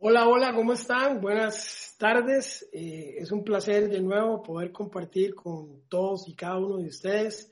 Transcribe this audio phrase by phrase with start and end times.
[0.00, 1.20] Hola, hola, ¿cómo están?
[1.20, 2.68] Buenas tardes.
[2.72, 7.50] Eh, es un placer de nuevo poder compartir con todos y cada uno de ustedes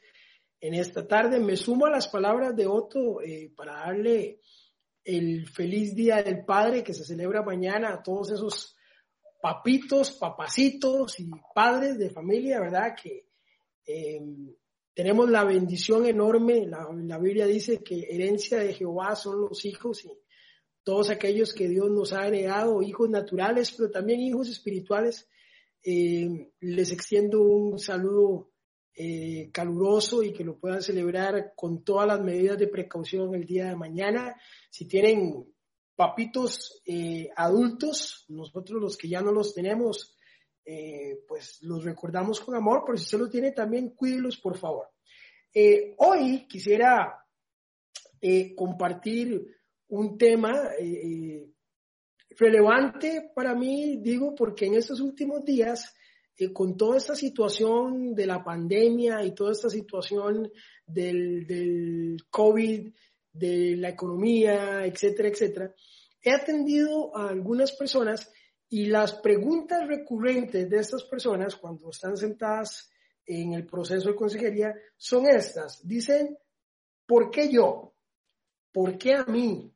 [0.61, 1.41] en esta tarde.
[1.41, 4.39] Me sumo a las palabras de Otto eh, para darle
[5.03, 8.77] el feliz Día del Padre que se celebra mañana a todos esos
[9.43, 12.95] papitos, papacitos y padres de familia, ¿verdad?
[12.95, 13.27] Que
[13.85, 14.21] eh,
[14.95, 16.65] tenemos la bendición enorme.
[16.65, 20.13] La, la Biblia dice que herencia de Jehová son los hijos y
[20.87, 25.29] todos aquellos que Dios nos ha heredado, hijos naturales, pero también hijos espirituales.
[25.83, 28.53] Eh, les extiendo un saludo
[28.95, 33.67] eh, caluroso y que lo puedan celebrar con todas las medidas de precaución el día
[33.67, 34.41] de mañana.
[34.71, 35.53] Si tienen
[35.97, 40.17] papitos eh, adultos, nosotros los que ya no los tenemos,
[41.27, 44.89] pues los recordamos con amor, pero si usted lo tiene también cuídelos, por favor.
[45.99, 47.25] hoy quisiera
[48.57, 49.57] compartir
[49.89, 51.53] un tema eh, eh,
[52.31, 55.95] relevante para mí, digo, porque en estos últimos días,
[56.37, 60.51] eh, con toda esta situación de la pandemia y toda esta situación
[60.87, 62.93] del, del COVID,
[63.33, 65.75] de la economía, etcétera, etcétera,
[66.23, 68.31] he atendido a algunas personas
[68.69, 72.91] y las preguntas recurrentes de estas personas cuando están sentadas
[73.25, 75.87] en el proceso de consejería son estas.
[75.87, 76.37] Dicen,
[77.07, 77.95] ¿por qué yo?
[78.73, 79.73] ¿Por qué a mí?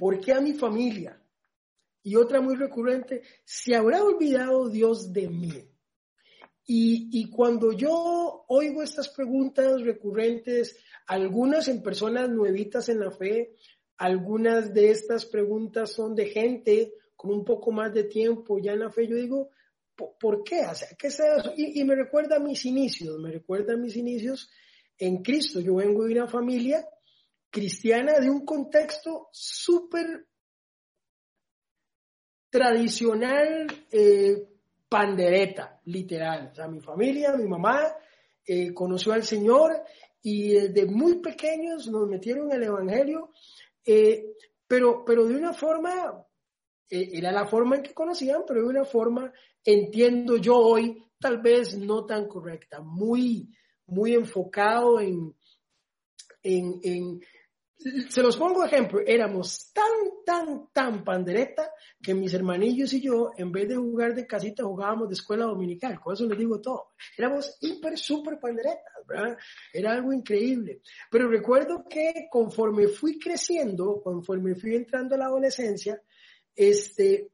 [0.00, 1.22] ¿Por qué a mi familia?
[2.02, 5.52] Y otra muy recurrente, ¿se habrá olvidado Dios de mí?
[6.64, 13.56] Y, cuando yo oigo estas preguntas recurrentes, algunas en personas nuevitas en la fe,
[13.98, 18.80] algunas de estas preguntas son de gente con un poco más de tiempo ya en
[18.80, 19.50] la fe, yo digo,
[19.94, 20.62] ¿por qué?
[20.98, 21.52] ¿qué sea eso?
[21.56, 24.48] Y, y, me recuerda a mis inicios, me recuerda a mis inicios
[24.96, 25.60] en Cristo.
[25.60, 26.88] Yo vengo de una familia
[27.50, 30.26] cristiana de un contexto súper
[32.48, 34.48] tradicional eh,
[34.88, 36.50] pandereta, literal.
[36.52, 37.94] O sea, mi familia, mi mamá
[38.46, 39.82] eh, conoció al Señor
[40.22, 43.30] y desde muy pequeños nos metieron en el Evangelio,
[43.84, 44.34] eh,
[44.66, 46.24] pero, pero de una forma,
[46.88, 49.32] era la forma en que conocían, pero de una forma,
[49.64, 53.48] entiendo yo hoy, tal vez no tan correcta, muy,
[53.86, 55.34] muy enfocado en,
[56.42, 57.20] en, en
[58.08, 63.50] se los pongo ejemplo, éramos tan, tan, tan pandereta que mis hermanillos y yo, en
[63.50, 65.98] vez de jugar de casita, jugábamos de escuela dominical.
[65.98, 66.90] Con eso les digo todo.
[67.16, 69.38] Éramos hiper, súper panderetas, ¿verdad?
[69.72, 70.82] Era algo increíble.
[71.10, 76.02] Pero recuerdo que conforme fui creciendo, conforme fui entrando a la adolescencia,
[76.54, 77.30] este,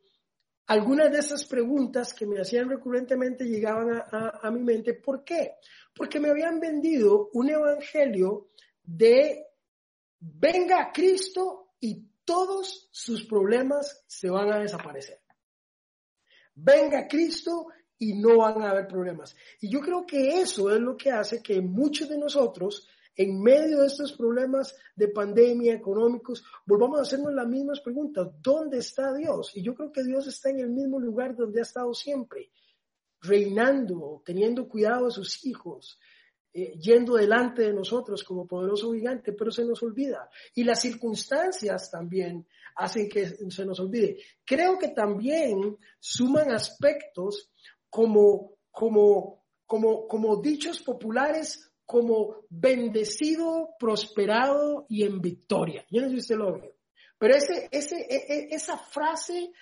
[0.68, 4.94] algunas de esas preguntas que me hacían recurrentemente llegaban a, a mi mente.
[4.94, 5.54] ¿Por qué?
[5.92, 8.50] Porque me habían vendido un evangelio
[8.84, 9.46] de
[10.20, 15.20] venga Cristo y todos sus problemas se van a desaparecer.
[16.54, 17.68] Venga Cristo
[17.98, 19.36] y no van a haber problemas.
[19.60, 23.80] Y yo creo que eso es lo que hace que muchos de nosotros, en medio
[23.80, 28.28] de estos problemas de pandemia económicos, volvamos a hacernos las mismas preguntas.
[28.42, 29.52] ¿Dónde está Dios?
[29.54, 32.50] Y yo creo que Dios está en el mismo lugar donde ha estado siempre,
[33.20, 35.98] reinando, teniendo cuidado de sus hijos,
[36.58, 40.30] eh, yendo delante de nosotros como poderoso gigante, pero se nos olvida.
[40.54, 42.46] Y las circunstancias también
[42.76, 44.16] hacen que se nos olvide.
[44.42, 47.50] Creo que también suman aspectos
[47.90, 55.84] como, como, como, como dichos populares como bendecido, prosperado y en victoria.
[55.90, 56.74] Yo no sé si usted lo ve.
[57.18, 59.52] Pero ese, ese, e, e, esa frase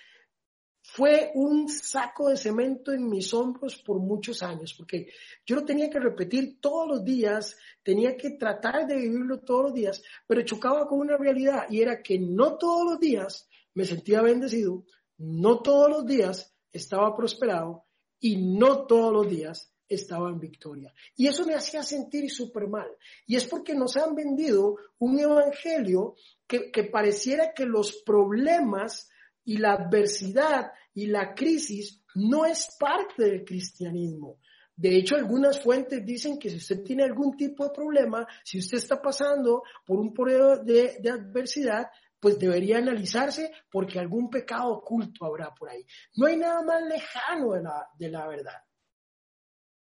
[0.87, 5.07] fue un saco de cemento en mis hombros por muchos años, porque
[5.45, 9.73] yo lo tenía que repetir todos los días, tenía que tratar de vivirlo todos los
[9.73, 14.21] días, pero chocaba con una realidad y era que no todos los días me sentía
[14.21, 14.85] bendecido,
[15.17, 17.85] no todos los días estaba prosperado
[18.19, 20.93] y no todos los días estaba en victoria.
[21.15, 22.89] Y eso me hacía sentir súper mal.
[23.25, 26.15] Y es porque nos han vendido un evangelio
[26.47, 29.09] que, que pareciera que los problemas
[29.45, 34.39] y la adversidad y la crisis no es parte del cristianismo.
[34.75, 38.77] De hecho, algunas fuentes dicen que si usted tiene algún tipo de problema, si usted
[38.77, 41.87] está pasando por un periodo de, adversidad,
[42.19, 45.85] pues debería analizarse porque algún pecado oculto habrá por ahí.
[46.15, 48.63] No hay nada más lejano de la, de la verdad.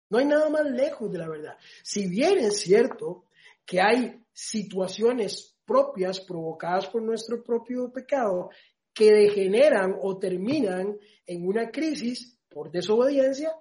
[0.10, 1.58] No hay nada más lejos de la verdad.
[1.82, 3.26] Si bien es cierto
[3.66, 8.52] que hay situaciones propias provocadas por nuestro propio pecado
[8.96, 10.98] que degeneran o terminan
[11.28, 13.52] en una crisis por desobediencia,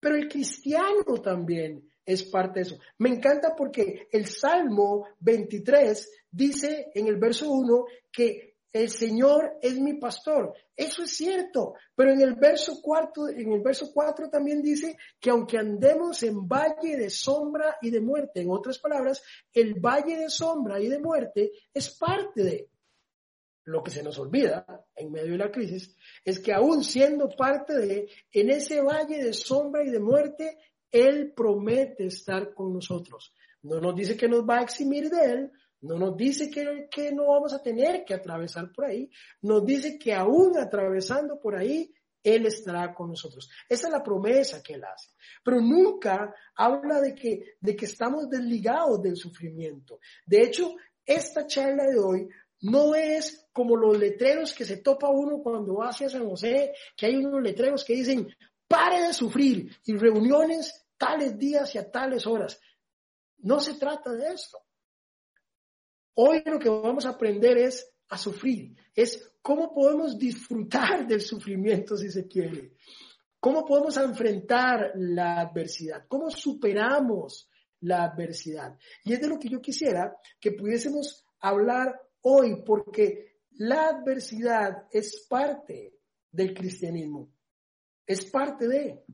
[0.00, 2.78] pero el cristiano también es parte de eso.
[2.98, 9.78] Me encanta porque el Salmo 23 dice en el verso 1 que el Señor es
[9.78, 10.54] mi pastor.
[10.74, 15.28] Eso es cierto, pero en el verso cuarto, en el verso 4 también dice que
[15.28, 19.22] aunque andemos en valle de sombra y de muerte, en otras palabras,
[19.52, 22.68] el valle de sombra y de muerte es parte de
[23.64, 24.66] lo que se nos olvida
[24.96, 29.32] en medio de la crisis es que aún siendo parte de, en ese valle de
[29.32, 30.58] sombra y de muerte,
[30.90, 33.34] Él promete estar con nosotros.
[33.62, 37.12] No nos dice que nos va a eximir de Él, no nos dice que, que
[37.12, 39.10] no vamos a tener que atravesar por ahí,
[39.40, 41.92] nos dice que aún atravesando por ahí,
[42.22, 43.48] Él estará con nosotros.
[43.68, 45.10] Esa es la promesa que Él hace.
[45.44, 49.98] Pero nunca habla de que, de que estamos desligados del sufrimiento.
[50.26, 50.74] De hecho,
[51.04, 52.28] esta charla de hoy
[52.62, 57.06] no es como los letreros que se topa uno cuando va hacia San José, que
[57.06, 58.28] hay unos letreros que dicen,
[58.66, 62.60] pare de sufrir y reuniones tales días y a tales horas.
[63.38, 64.58] No se trata de esto.
[66.14, 71.96] Hoy lo que vamos a aprender es a sufrir, es cómo podemos disfrutar del sufrimiento
[71.96, 72.74] si se quiere,
[73.40, 77.48] cómo podemos enfrentar la adversidad, cómo superamos
[77.80, 78.78] la adversidad.
[79.04, 85.26] Y es de lo que yo quisiera que pudiésemos hablar hoy, porque la adversidad es
[85.28, 85.98] parte
[86.30, 87.30] del cristianismo,
[88.06, 89.04] es parte de.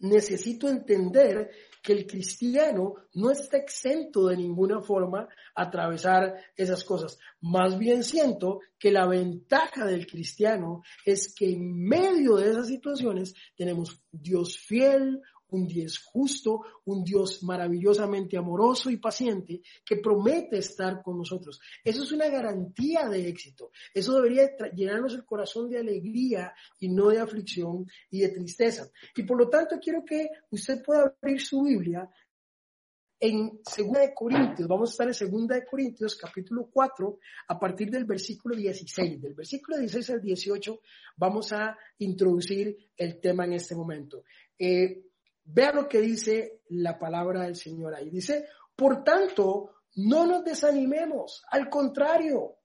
[0.00, 1.50] Necesito entender
[1.82, 7.18] que el cristiano no está exento de ninguna forma a atravesar esas cosas.
[7.40, 13.34] Más bien siento que la ventaja del cristiano es que en medio de esas situaciones
[13.56, 21.02] tenemos Dios fiel, un Dios justo, un Dios maravillosamente amoroso y paciente que promete estar
[21.02, 21.60] con nosotros.
[21.84, 23.70] Eso es una garantía de éxito.
[23.92, 28.88] Eso debería llenarnos el corazón de alegría y no de aflicción y de tristeza.
[29.16, 32.08] Y por lo tanto quiero que usted pueda abrir su Biblia
[33.20, 37.18] en 2 de Corintios, vamos a estar en 2 de Corintios capítulo 4
[37.48, 39.20] a partir del versículo 16.
[39.20, 40.80] Del versículo 16 al 18
[41.16, 44.22] vamos a introducir el tema en este momento.
[44.56, 45.07] Eh,
[45.50, 48.10] Vea lo que dice la palabra del Señor ahí.
[48.10, 52.56] Dice, por tanto, no nos desanimemos, al contrario,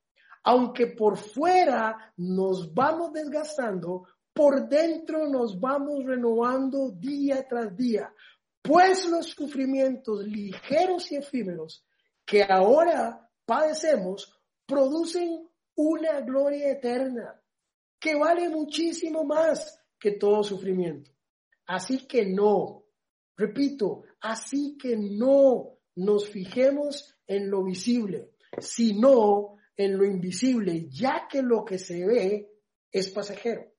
[0.44, 8.14] aunque por fuera nos vamos desgastando, por dentro nos vamos renovando día tras día,
[8.62, 11.86] pues los sufrimientos ligeros y efímeros
[12.26, 17.40] que ahora padecemos producen una gloria eterna
[17.98, 21.13] que vale muchísimo más que todo sufrimiento.
[21.66, 22.86] Así que no,
[23.38, 31.42] repito, así que no nos fijemos en lo visible, sino en lo invisible, ya que
[31.42, 32.50] lo que se ve
[32.92, 33.74] es pasajero,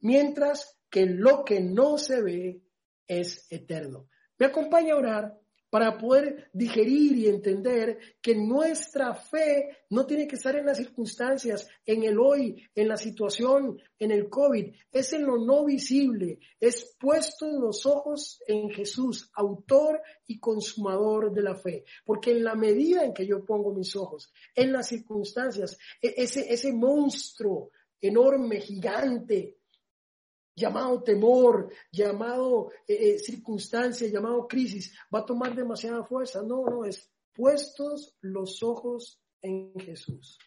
[0.00, 2.62] mientras que lo que no se ve
[3.06, 4.08] es eterno.
[4.38, 5.41] Me acompaña a orar
[5.72, 11.66] para poder digerir y entender que nuestra fe no tiene que estar en las circunstancias,
[11.86, 16.94] en el hoy, en la situación, en el COVID, es en lo no visible, es
[17.00, 23.02] puesto los ojos en Jesús, autor y consumador de la fe, porque en la medida
[23.02, 29.61] en que yo pongo mis ojos en las circunstancias, e-, ese, ese monstruo enorme, gigante,
[30.54, 36.42] llamado temor, llamado eh, eh, circunstancia, llamado crisis, va a tomar demasiada fuerza.
[36.42, 40.38] No, no, es puestos los ojos en Jesús,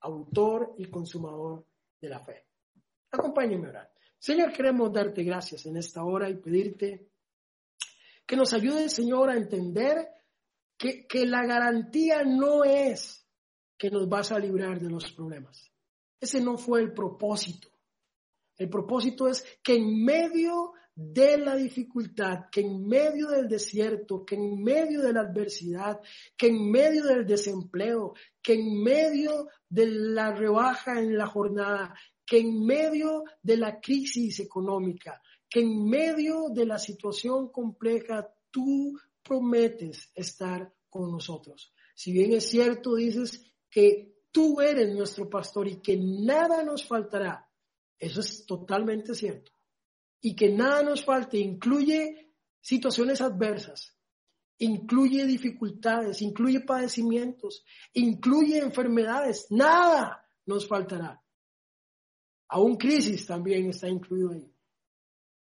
[0.00, 1.66] autor y consumador
[2.00, 2.46] de la fe.
[3.10, 3.90] Acompáñenme a.
[4.18, 7.08] Señor, queremos darte gracias en esta hora y pedirte
[8.24, 10.08] que nos ayude, Señor, a entender
[10.78, 13.26] que, que la garantía no es
[13.76, 15.70] que nos vas a librar de los problemas.
[16.20, 17.71] Ese no fue el propósito.
[18.56, 24.34] El propósito es que en medio de la dificultad, que en medio del desierto, que
[24.34, 26.00] en medio de la adversidad,
[26.36, 31.94] que en medio del desempleo, que en medio de la rebaja en la jornada,
[32.26, 38.98] que en medio de la crisis económica, que en medio de la situación compleja, tú
[39.22, 41.72] prometes estar con nosotros.
[41.94, 47.48] Si bien es cierto, dices que tú eres nuestro pastor y que nada nos faltará,
[47.98, 49.52] eso es totalmente cierto.
[50.20, 53.96] Y que nada nos falte incluye situaciones adversas,
[54.58, 59.46] incluye dificultades, incluye padecimientos, incluye enfermedades.
[59.50, 61.22] Nada nos faltará.
[62.48, 64.52] Aún crisis también está incluido ahí.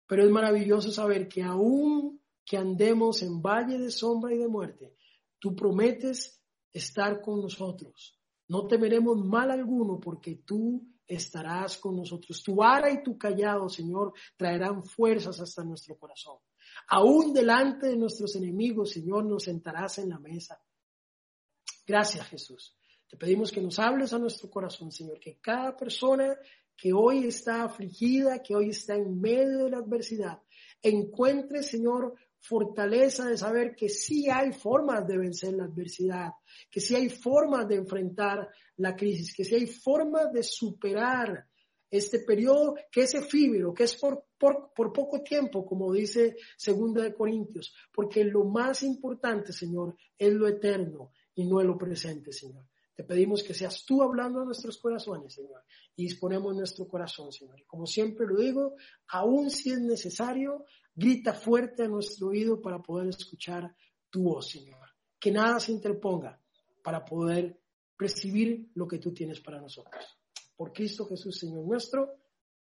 [0.07, 4.97] Pero es maravilloso saber que aún que andemos en valle de sombra y de muerte,
[5.39, 6.43] tú prometes
[6.73, 8.19] estar con nosotros.
[8.49, 12.43] No temeremos mal alguno porque tú estarás con nosotros.
[12.43, 16.39] Tu vara y tu callado, Señor, traerán fuerzas hasta nuestro corazón.
[16.89, 20.61] Aún delante de nuestros enemigos, Señor, nos sentarás en la mesa.
[21.87, 22.77] Gracias, Jesús.
[23.09, 26.39] Te pedimos que nos hables a nuestro corazón, Señor, que cada persona
[26.77, 30.41] que hoy está afligida, que hoy está en medio de la adversidad,
[30.81, 36.31] encuentre, Señor, fortaleza de saber que sí hay formas de vencer la adversidad,
[36.71, 41.47] que sí hay formas de enfrentar la crisis, que sí hay formas de superar
[41.91, 47.15] este periodo que es efímero, que es por, por, poco tiempo, como dice Segunda de
[47.15, 52.65] Corintios, porque lo más importante, Señor, es lo eterno y no lo presente, Señor.
[52.95, 55.65] Te pedimos que seas tú hablando a nuestros corazones, Señor,
[55.97, 57.59] y disponemos nuestro corazón, Señor.
[57.59, 58.75] Y como siempre lo digo,
[59.09, 63.75] aún si es necesario, grita fuerte a nuestro oído para poder escuchar
[64.11, 64.89] tu voz, Señor.
[65.19, 66.41] Que nada se interponga
[66.83, 67.61] para poder
[67.99, 70.05] recibir lo que tú tienes para nosotros.
[70.57, 72.15] Por Cristo Jesús, Señor nuestro.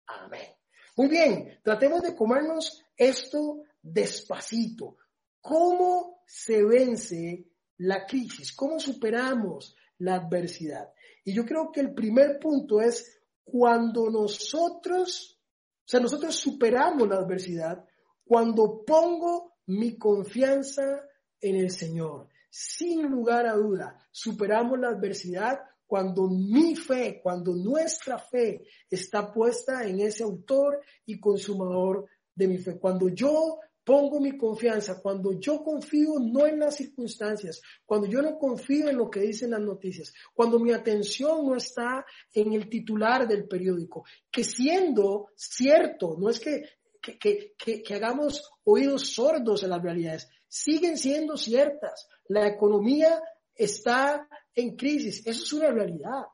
[0.07, 0.49] Amén.
[0.97, 4.97] Muy bien, tratemos de comernos esto despacito.
[5.41, 7.47] ¿Cómo se vence
[7.79, 8.53] la crisis?
[8.53, 10.93] ¿Cómo superamos la adversidad?
[11.25, 15.41] Y yo creo que el primer punto es cuando nosotros,
[15.79, 17.85] o sea, nosotros superamos la adversidad
[18.31, 21.05] cuando pongo mi confianza
[21.41, 22.29] en el Señor.
[22.49, 29.85] Sin lugar a duda, superamos la adversidad cuando mi fe, cuando nuestra fe está puesta
[29.85, 32.79] en ese autor y consumador de mi fe.
[32.79, 38.39] Cuando yo pongo mi confianza, cuando yo confío no en las circunstancias, cuando yo no
[38.39, 43.27] confío en lo que dicen las noticias, cuando mi atención no está en el titular
[43.27, 46.63] del periódico, que siendo cierto, no es que,
[47.01, 52.09] que, que, que hagamos oídos sordos a las realidades, siguen siendo ciertas.
[52.29, 53.23] La economía
[53.55, 55.27] está en crisis.
[55.27, 56.25] Eso es una realidad.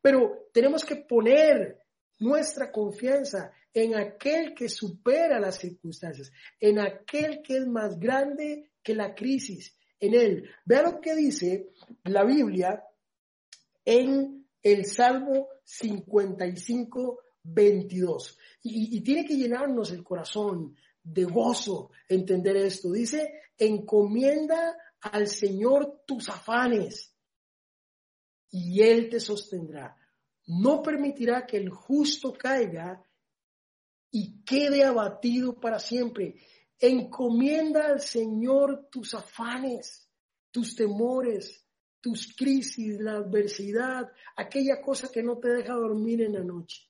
[0.00, 1.78] Pero tenemos que poner
[2.18, 8.94] nuestra confianza en aquel que supera las circunstancias, en aquel que es más grande que
[8.94, 10.50] la crisis, en él.
[10.64, 11.70] Vea lo que dice
[12.04, 12.82] la Biblia
[13.84, 18.38] en el Salmo 55, 22.
[18.62, 22.90] Y, tiene que llenarnos el corazón de gozo entender esto.
[22.92, 27.14] Dice, encomienda al Señor tus afanes
[28.50, 29.96] y Él te sostendrá.
[30.46, 33.02] No permitirá que el justo caiga
[34.10, 36.36] y quede abatido para siempre.
[36.78, 40.08] Encomienda al Señor tus afanes,
[40.50, 41.64] tus temores,
[42.00, 46.87] tus crisis, la adversidad, aquella cosa que no te deja dormir en la noche.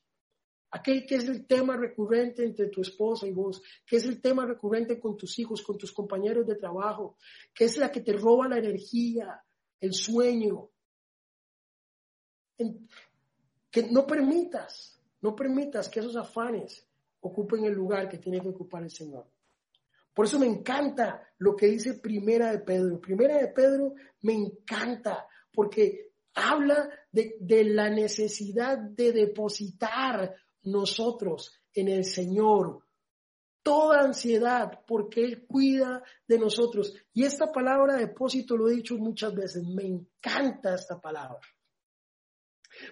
[0.70, 4.44] Aquel que es el tema recurrente entre tu esposa y vos, que es el tema
[4.44, 7.16] recurrente con tus hijos, con tus compañeros de trabajo,
[7.54, 9.42] que es la que te roba la energía,
[9.80, 10.68] el sueño.
[13.70, 16.86] Que no permitas, no permitas que esos afanes
[17.20, 19.26] ocupen el lugar que tiene que ocupar el Señor.
[20.12, 23.00] Por eso me encanta lo que dice Primera de Pedro.
[23.00, 31.88] Primera de Pedro me encanta porque habla de, de la necesidad de depositar nosotros en
[31.88, 32.84] el Señor
[33.62, 36.94] toda ansiedad porque Él cuida de nosotros.
[37.12, 41.40] Y esta palabra depósito lo he dicho muchas veces, me encanta esta palabra.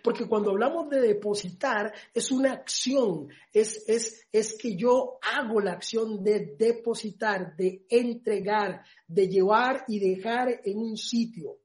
[0.02, 5.72] Porque cuando hablamos de depositar, es una acción, es, es, es que yo hago la
[5.72, 11.58] acción de depositar, de entregar, de llevar y dejar en un sitio.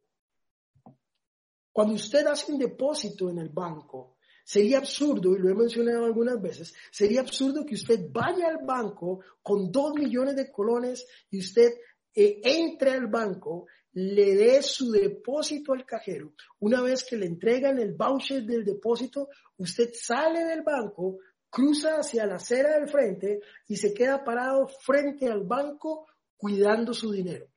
[1.72, 4.17] Cuando usted hace un depósito en el banco,
[4.51, 9.22] Sería absurdo, y lo he mencionado algunas veces, sería absurdo que usted vaya al banco
[9.41, 11.70] con dos millones de colones y usted
[12.13, 16.34] eh, entre al banco, le dé su depósito al cajero.
[16.60, 22.25] Una vez que le entregan el voucher del depósito, usted sale del banco, cruza hacia
[22.25, 23.39] la acera del frente
[23.70, 27.48] y se queda parado frente al banco cuidando su dinero.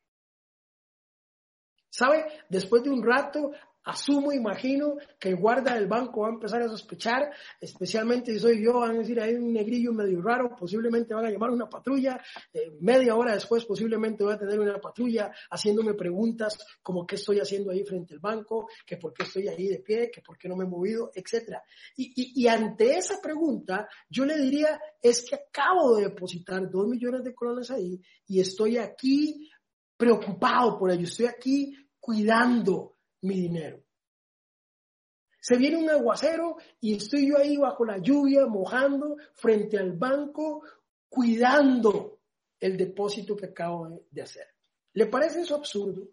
[1.90, 2.24] ¿Sabe?
[2.48, 3.50] Después de un rato
[3.84, 8.64] asumo, imagino que el guarda del banco va a empezar a sospechar, especialmente si soy
[8.64, 12.20] yo, van a decir, hay un negrillo medio raro, posiblemente van a llamar una patrulla,
[12.52, 17.40] eh, media hora después posiblemente voy a tener una patrulla haciéndome preguntas como qué estoy
[17.40, 20.48] haciendo ahí frente al banco, que por qué estoy ahí de pie, que por qué
[20.48, 21.10] no me he movido.
[21.96, 27.22] Y, y ante esa pregunta, yo le diría, es que acabo de depositar dos millones
[27.22, 29.50] de colones ahí y estoy aquí
[29.96, 32.93] preocupado por ello, estoy aquí cuidando
[33.24, 33.82] mi dinero.
[35.40, 40.62] Se viene un aguacero y estoy yo ahí bajo la lluvia, mojando, frente al banco,
[41.08, 42.20] cuidando
[42.58, 44.46] el depósito que acabo de hacer.
[44.94, 46.08] ¿Le parece eso absurdo?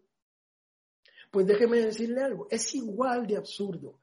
[1.31, 4.00] Pues déjeme decirle algo, es igual de absurdo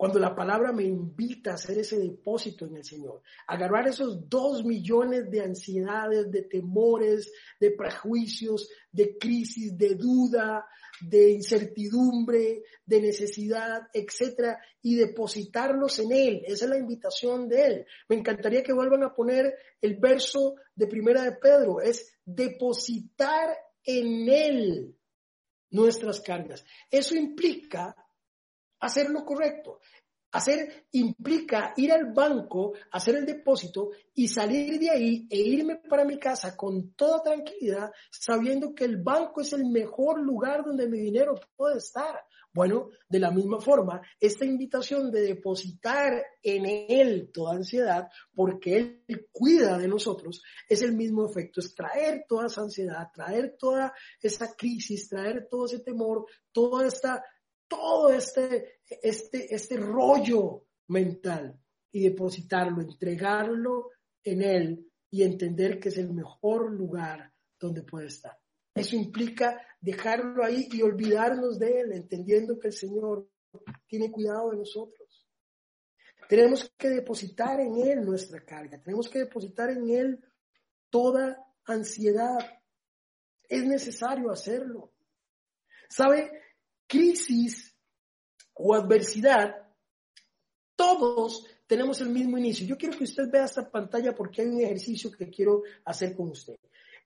[0.00, 4.64] cuando la palabra me invita a hacer ese depósito en el Señor, agarrar esos dos
[4.64, 7.30] millones de ansiedades, de temores,
[7.60, 10.64] de prejuicios, de crisis, de duda,
[11.02, 16.42] de incertidumbre, de necesidad, etcétera, y depositarlos en Él.
[16.46, 17.86] Esa es la invitación de Él.
[18.08, 23.54] Me encantaría que vuelvan a poner el verso de Primera de Pedro, es depositar
[23.84, 24.96] en Él
[25.68, 26.64] nuestras cargas.
[26.90, 27.94] Eso implica
[28.80, 29.80] hacer lo correcto.
[30.32, 36.04] Hacer implica ir al banco, hacer el depósito y salir de ahí e irme para
[36.04, 41.00] mi casa con toda tranquilidad, sabiendo que el banco es el mejor lugar donde mi
[41.00, 42.14] dinero puede estar.
[42.52, 49.28] Bueno, de la misma forma, esta invitación de depositar en Él toda ansiedad, porque Él
[49.32, 54.54] cuida de nosotros, es el mismo efecto, es traer toda esa ansiedad, traer toda esa
[54.56, 57.24] crisis, traer todo ese temor, toda esta
[57.70, 61.56] todo este, este, este rollo mental
[61.92, 63.90] y depositarlo, entregarlo
[64.24, 68.36] en él y entender que es el mejor lugar donde puede estar.
[68.74, 73.28] Eso implica dejarlo ahí y olvidarnos de él, entendiendo que el Señor
[73.86, 75.28] tiene cuidado de nosotros.
[76.28, 80.24] Tenemos que depositar en él nuestra carga, tenemos que depositar en él
[80.88, 82.38] toda ansiedad.
[83.48, 84.92] Es necesario hacerlo.
[85.88, 86.30] ¿Sabe?
[86.90, 87.72] Crisis
[88.54, 89.54] o adversidad,
[90.74, 92.66] todos tenemos el mismo inicio.
[92.66, 96.30] Yo quiero que usted vea esta pantalla porque hay un ejercicio que quiero hacer con
[96.30, 96.56] usted.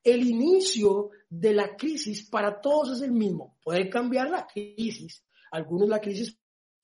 [0.03, 3.59] El inicio de la crisis para todos es el mismo.
[3.63, 5.23] Puede cambiar la crisis.
[5.51, 6.39] Algunos la crisis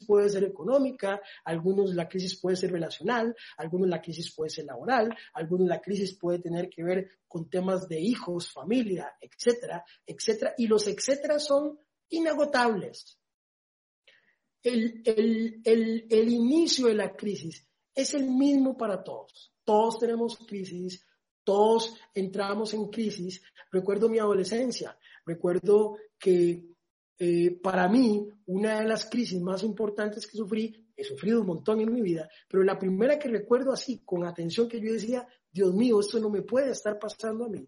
[0.07, 5.15] puede ser económica, algunos la crisis puede ser relacional, algunos la crisis puede ser laboral,
[5.35, 10.55] algunos la crisis puede tener que ver con temas de hijos, familia, etcétera, etcétera.
[10.59, 11.79] Y los etcétera son
[12.11, 13.19] inagotables.
[14.63, 15.03] El,
[15.65, 19.55] el, inicio de la crisis es el mismo para todos.
[19.65, 21.07] Todos tenemos crisis,
[21.45, 23.43] todos entramos en crisis.
[23.73, 26.67] Recuerdo mi adolescencia, recuerdo que
[27.19, 31.81] eh, para mí una de las crisis más importantes que sufrí, he sufrido un montón
[31.81, 35.75] en mi vida, pero la primera que recuerdo así, con atención que yo decía, Dios
[35.75, 37.67] mío, esto no me puede estar pasando a mí,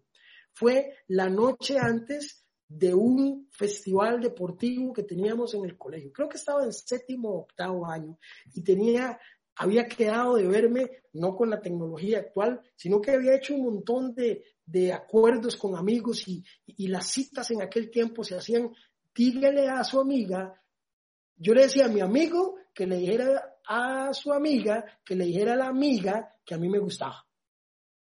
[0.53, 2.42] fue la noche antes
[2.75, 6.11] de un festival deportivo que teníamos en el colegio.
[6.11, 8.17] Creo que estaba en séptimo o octavo año
[8.53, 9.19] y tenía,
[9.55, 14.15] había quedado de verme, no con la tecnología actual, sino que había hecho un montón
[14.15, 14.43] de,
[14.91, 18.71] acuerdos con amigos y, y, las citas en aquel tiempo se hacían,
[19.13, 20.59] dígale a su amiga,
[21.35, 25.53] yo le decía a mi amigo que le dijera a su amiga, que le dijera
[25.53, 27.25] a la amiga que a mí me gustaba.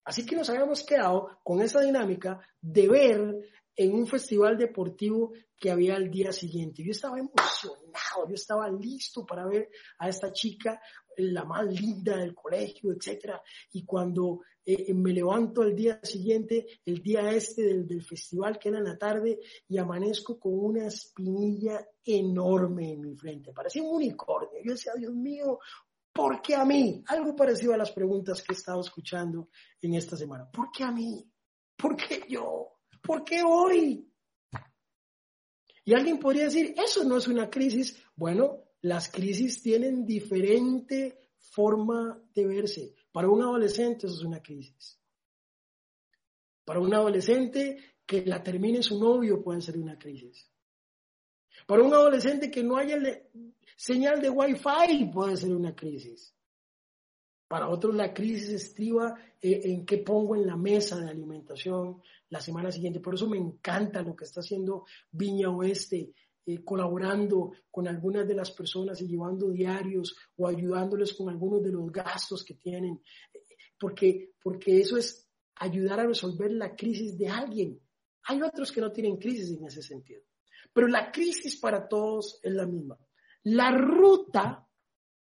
[0.04, 3.36] Así que nos habíamos quedado con esa dinámica de ver
[3.76, 6.82] en un festival deportivo que había al día siguiente.
[6.82, 10.80] Yo estaba emocionado, yo estaba listo para ver a esta chica,
[11.18, 13.40] la más linda del colegio, etcétera.
[13.72, 18.68] Y cuando eh, me levanto al día siguiente, el día este del, del, festival que
[18.68, 23.52] era en la tarde, y amanezco con una espinilla enorme en mi frente.
[23.52, 24.60] Parecía un unicornio.
[24.62, 25.58] Yo decía, Dios mío,
[26.12, 27.02] ¿por qué a mí?
[27.06, 29.48] Algo parecido a las preguntas que he estado escuchando
[29.80, 30.50] en esta semana.
[30.50, 31.30] ¿Por qué a mí?
[31.76, 32.75] ¿Por qué yo?
[33.06, 34.10] ¿Por qué hoy?
[35.84, 37.96] Y alguien podría decir, eso no es una crisis.
[38.16, 42.94] Bueno, las crisis tienen diferente forma de verse.
[43.12, 45.00] Para un adolescente eso es una crisis.
[46.64, 50.50] Para un adolescente que la termine su novio puede ser una crisis.
[51.66, 52.98] Para un adolescente que no haya
[53.76, 56.35] señal de Wi-Fi puede ser una crisis.
[57.48, 62.40] Para otros la crisis estriba eh, en qué pongo en la mesa de alimentación la
[62.40, 63.00] semana siguiente.
[63.00, 66.12] Por eso me encanta lo que está haciendo Viña Oeste,
[66.44, 71.72] eh, colaborando con algunas de las personas y llevando diarios o ayudándoles con algunos de
[71.72, 73.00] los gastos que tienen,
[73.78, 77.80] porque, porque eso es ayudar a resolver la crisis de alguien.
[78.24, 80.22] Hay otros que no tienen crisis en ese sentido,
[80.72, 82.98] pero la crisis para todos es la misma.
[83.44, 84.68] La ruta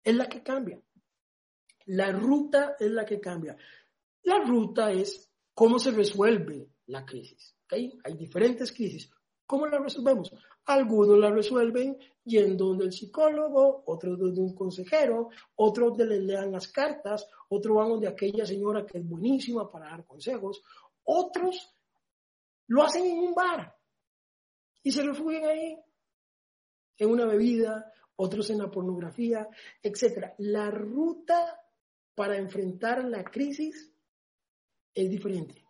[0.02, 0.80] es la que cambia.
[1.86, 3.56] La ruta es la que cambia.
[4.22, 7.54] La ruta es cómo se resuelve la crisis.
[7.70, 9.10] Hay diferentes crisis.
[9.46, 10.32] ¿Cómo la resolvemos?
[10.66, 16.52] Algunos la resuelven yendo donde el psicólogo, otros donde un consejero, otros donde les lean
[16.52, 20.62] las cartas, otros van donde aquella señora que es buenísima para dar consejos,
[21.04, 21.70] otros
[22.68, 23.76] lo hacen en un bar
[24.82, 25.78] y se refugian ahí,
[26.96, 29.46] en una bebida, otros en la pornografía,
[29.82, 30.32] etc.
[30.38, 31.60] La ruta
[32.14, 33.92] para enfrentar la crisis
[34.94, 35.64] es diferente.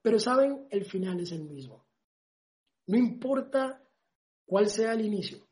[0.00, 1.86] Pero saben, el final es el mismo.
[2.86, 3.82] No importa
[4.44, 5.46] cuál sea el inicio.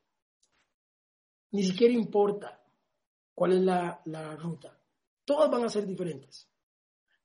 [1.52, 2.62] Ni siquiera importa
[3.34, 4.78] cuál es la, la ruta.
[5.24, 6.48] Todas van a ser diferentes,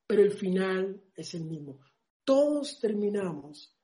[0.05, 1.79] pero el final es el mismo.
[2.23, 3.77] Todos terminamos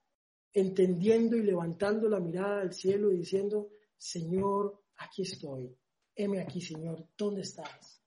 [0.53, 5.75] entendiendo y levantando la mirada al cielo y diciendo, Señor, aquí estoy.
[6.15, 8.01] Heme aquí, Señor, ¿dónde estás?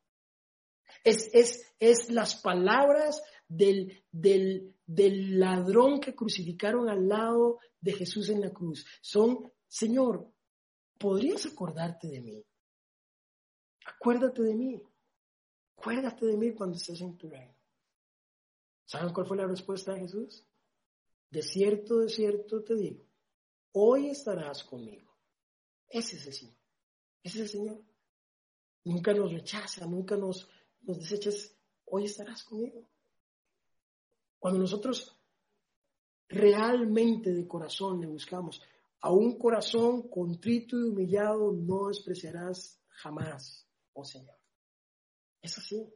[1.03, 8.29] Es, es, es las palabras del, del, del ladrón que crucificaron al lado de Jesús
[8.29, 8.87] en la cruz.
[9.01, 10.33] Son, Señor,
[10.99, 12.45] ¿podrías acordarte de mí?
[13.87, 14.83] Acuérdate de mí.
[15.77, 17.55] Acuérdate de mí cuando estés en tu reino.
[18.85, 20.47] ¿Saben cuál fue la respuesta de Jesús?
[21.31, 23.05] De cierto, de cierto te digo,
[23.73, 25.12] hoy estarás conmigo.
[25.88, 26.57] Ese es el Señor.
[27.23, 27.85] Ese es el Señor.
[28.87, 30.49] Nunca nos rechaza, nunca nos,
[30.83, 31.53] nos desechas.
[31.87, 32.88] Hoy estarás conmigo.
[34.38, 35.20] Cuando nosotros
[36.29, 38.62] realmente de corazón le buscamos,
[39.01, 44.38] a un corazón contrito y humillado no despreciarás jamás, oh Señor.
[45.42, 45.92] Es así.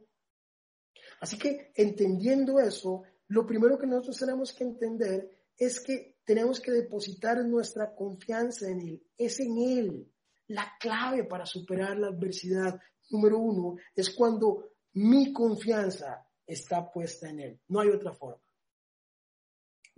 [1.21, 6.71] Así que entendiendo eso, lo primero que nosotros tenemos que entender es que tenemos que
[6.71, 9.03] depositar nuestra confianza en Él.
[9.17, 10.11] Es en Él
[10.51, 12.79] la clave para superar la adversidad.
[13.09, 17.61] Número uno es cuando mi confianza está puesta en Él.
[17.67, 18.43] No hay otra forma.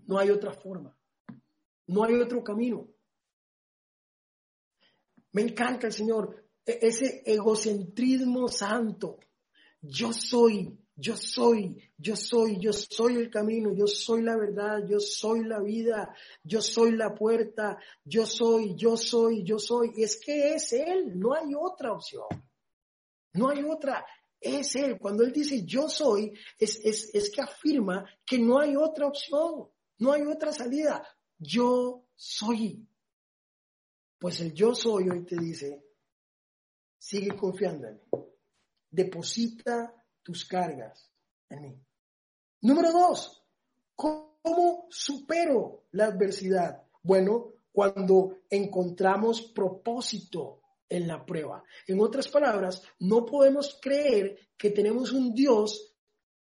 [0.05, 0.95] No hay otra forma.
[1.87, 2.87] No hay otro camino.
[5.31, 9.19] Me encanta el Señor, e-, ese egocentrismo santo.
[9.81, 14.99] Yo soy, yo soy, yo soy, yo soy el camino, yo soy la verdad, yo
[14.99, 19.91] soy la vida, yo soy la puerta, yo soy, yo soy, yo soy.
[19.95, 22.25] Y es que es Él, no hay otra opción.
[23.33, 24.05] No hay otra.
[24.39, 24.99] Es Él.
[24.99, 29.69] Cuando Él dice yo soy, es, es, es que afirma que no hay otra opción,
[29.97, 31.07] no hay otra salida.
[31.39, 32.87] Yo soy.
[34.19, 35.83] Pues el yo soy hoy te dice,
[36.99, 37.99] sigue confiando en.
[38.91, 41.11] Deposita tus cargas
[41.49, 41.79] en mí.
[42.61, 43.43] Número dos,
[43.95, 46.83] ¿cómo supero la adversidad?
[47.01, 51.63] Bueno, cuando encontramos propósito en la prueba.
[51.87, 55.92] En otras palabras, no podemos creer que tenemos un Dios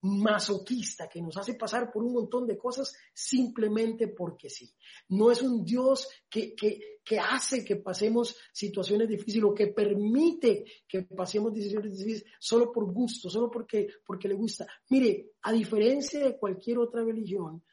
[0.02, 4.74] masoquista que nos hace pasar por un montón de cosas simplemente porque sí.
[5.10, 10.64] No es un Dios que, que, que hace que pasemos situaciones difíciles o que permite
[10.88, 14.66] que pasemos situaciones difíciles solo por gusto, solo porque, porque le gusta.
[14.90, 17.64] Mire, a diferencia de cualquier otra religión,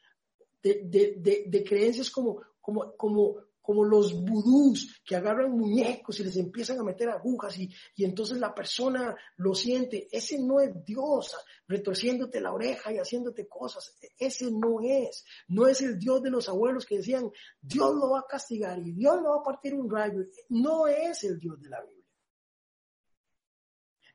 [0.61, 3.35] de, de, de, de creencias como, como, como,
[3.67, 8.37] como los vudús que agarran muñecos y les empiezan a meter agujas y, y, entonces
[8.37, 10.07] la persona lo siente.
[10.09, 11.35] Ese no es Dios
[11.67, 13.93] retorciéndote la oreja y haciéndote cosas.
[14.17, 15.25] Ese no es.
[15.49, 18.93] No es el Dios de los abuelos que decían, Dios lo va a castigar y
[18.93, 20.23] Dios lo va a partir un rayo.
[20.47, 22.05] No es el Dios de la Biblia.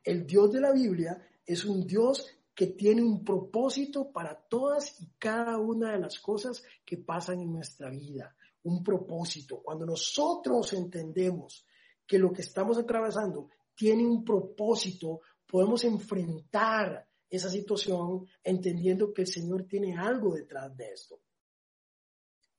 [0.03, 5.11] El Dios de la Biblia es un Dios que tiene un propósito para todas y
[5.19, 9.61] cada una de las cosas que pasan en nuestra vida un propósito.
[9.61, 11.65] Cuando nosotros entendemos
[12.05, 19.27] que lo que estamos atravesando tiene un propósito, podemos enfrentar esa situación entendiendo que el
[19.27, 21.19] Señor tiene algo detrás de esto.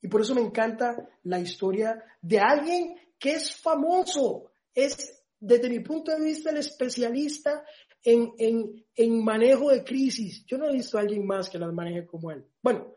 [0.01, 5.81] Y por eso me encanta la historia de alguien que es famoso, es desde mi
[5.81, 7.64] punto de vista el especialista
[8.03, 10.45] en, en, en manejo de crisis.
[10.47, 12.45] Yo no he visto a alguien más que las maneje como él.
[12.62, 12.97] Bueno,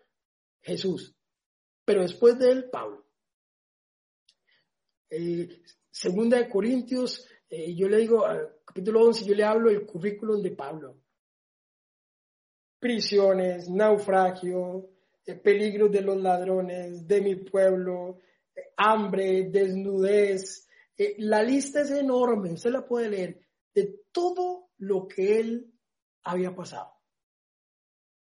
[0.62, 1.17] Jesús,
[1.88, 3.06] pero después de él, Pablo.
[5.10, 8.26] Eh, segunda de Corintios, eh, yo le digo,
[8.66, 10.98] capítulo 11, yo le hablo el currículum de Pablo.
[12.78, 14.90] Prisiones, naufragio,
[15.26, 18.20] eh, peligros de los ladrones, de mi pueblo,
[18.76, 20.68] hambre, desnudez.
[21.20, 23.40] la lista es enorme, usted la puede leer,
[23.74, 25.74] de todo lo que él
[26.24, 26.92] había pasado.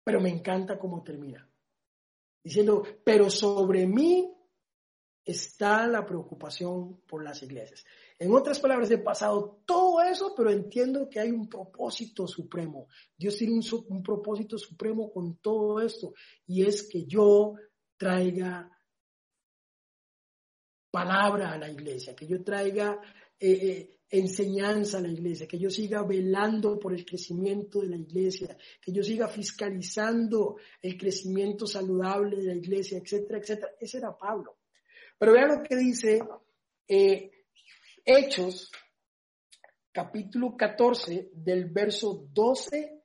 [0.04, 1.50] Pero me encanta cómo termina
[2.46, 4.32] diciendo, pero sobre mí
[5.26, 7.84] está la preocupación por las iglesias.
[8.20, 12.88] En otras palabras, he pasado todo eso, pero entiendo que hay un propósito supremo.
[13.18, 16.14] Dios tiene un, propósito supremo con todo esto,
[16.46, 17.56] y es que yo
[17.98, 18.72] traiga
[20.92, 23.02] palabra a la iglesia, que yo traiga
[23.40, 27.98] eh, eh, enseñanza a la iglesia, que yo siga velando por el crecimiento de la
[27.98, 33.72] iglesia, que yo siga fiscalizando el crecimiento saludable de la iglesia, etcétera, etcétera.
[33.80, 34.58] Ese era Pablo.
[35.18, 36.22] Pero vean lo que dice
[36.88, 37.32] eh,
[38.04, 38.72] Hechos,
[39.92, 43.02] capítulo 14, del verso 12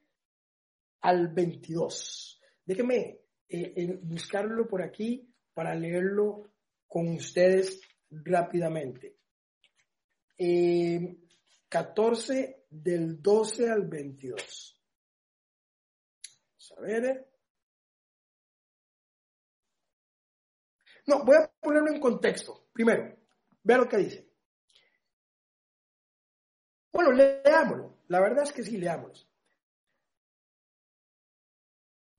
[1.03, 2.41] al 22.
[2.65, 6.53] Déjenme eh, buscarlo por aquí para leerlo
[6.87, 9.20] con ustedes rápidamente.
[11.69, 14.83] 14 eh, del 12 al 22.
[16.59, 17.31] Vamos a ver.
[21.07, 22.69] No, voy a ponerlo en contexto.
[22.73, 23.17] Primero,
[23.63, 24.31] vea lo que dice.
[26.93, 27.99] Bueno, leámoslo.
[28.09, 29.29] La verdad es que sí, leámoslo.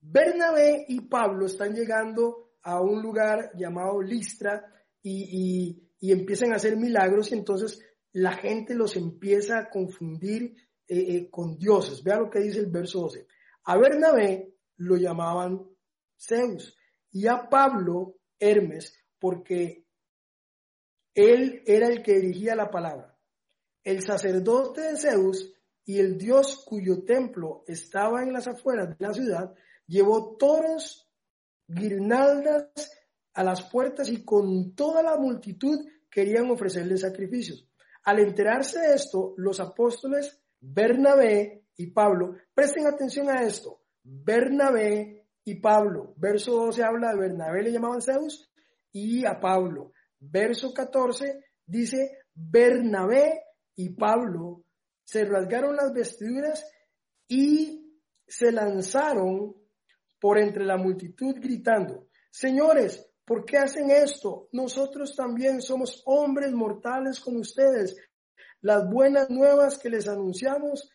[0.01, 4.65] Bernabé y Pablo están llegando a un lugar llamado Listra
[5.01, 7.79] y, empiezan a hacer milagros y entonces
[8.13, 10.55] la gente los empieza a confundir
[10.87, 12.03] eh, eh, con dioses.
[12.03, 13.27] Vea lo que dice el verso 12.
[13.65, 15.61] A Bernabé lo llamaban
[16.17, 16.75] Zeus
[17.11, 19.85] y a Pablo Hermes porque
[21.13, 23.17] él era el que dirigía la palabra.
[23.83, 25.53] El sacerdote de Zeus
[25.85, 29.55] y el dios cuyo templo estaba en las afueras de la ciudad
[29.87, 31.09] llevó toros,
[31.67, 32.71] guirnaldas
[33.33, 37.67] a las puertas y con toda la multitud querían ofrecerle sacrificios.
[38.03, 45.55] Al enterarse de esto, los apóstoles Bernabé y Pablo, presten atención a esto, Bernabé y
[45.55, 48.51] Pablo, verso 12 habla de Bernabé le llamaban Zeus
[48.91, 53.41] y a Pablo, verso 14 dice Bernabé
[53.75, 54.65] y Pablo
[55.03, 56.63] se rasgaron las vestiduras
[57.27, 59.55] y se lanzaron
[60.19, 64.49] por entre la multitud gritando, Señores, ¿por qué hacen esto?
[64.51, 67.95] Nosotros también somos hombres mortales como ustedes.
[68.59, 70.91] Las buenas nuevas que les anunciamos,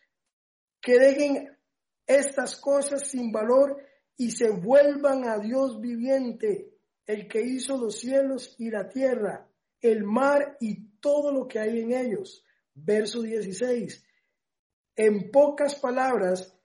[0.79, 1.57] que dejen
[2.05, 3.83] estas cosas sin valor
[4.17, 9.49] y se vuelvan a Dios viviente, el que hizo los cielos y la tierra,
[9.81, 12.45] el mar y todo lo que hay en ellos.
[12.75, 14.05] Verso 16.
[14.95, 16.55] En pocas palabras,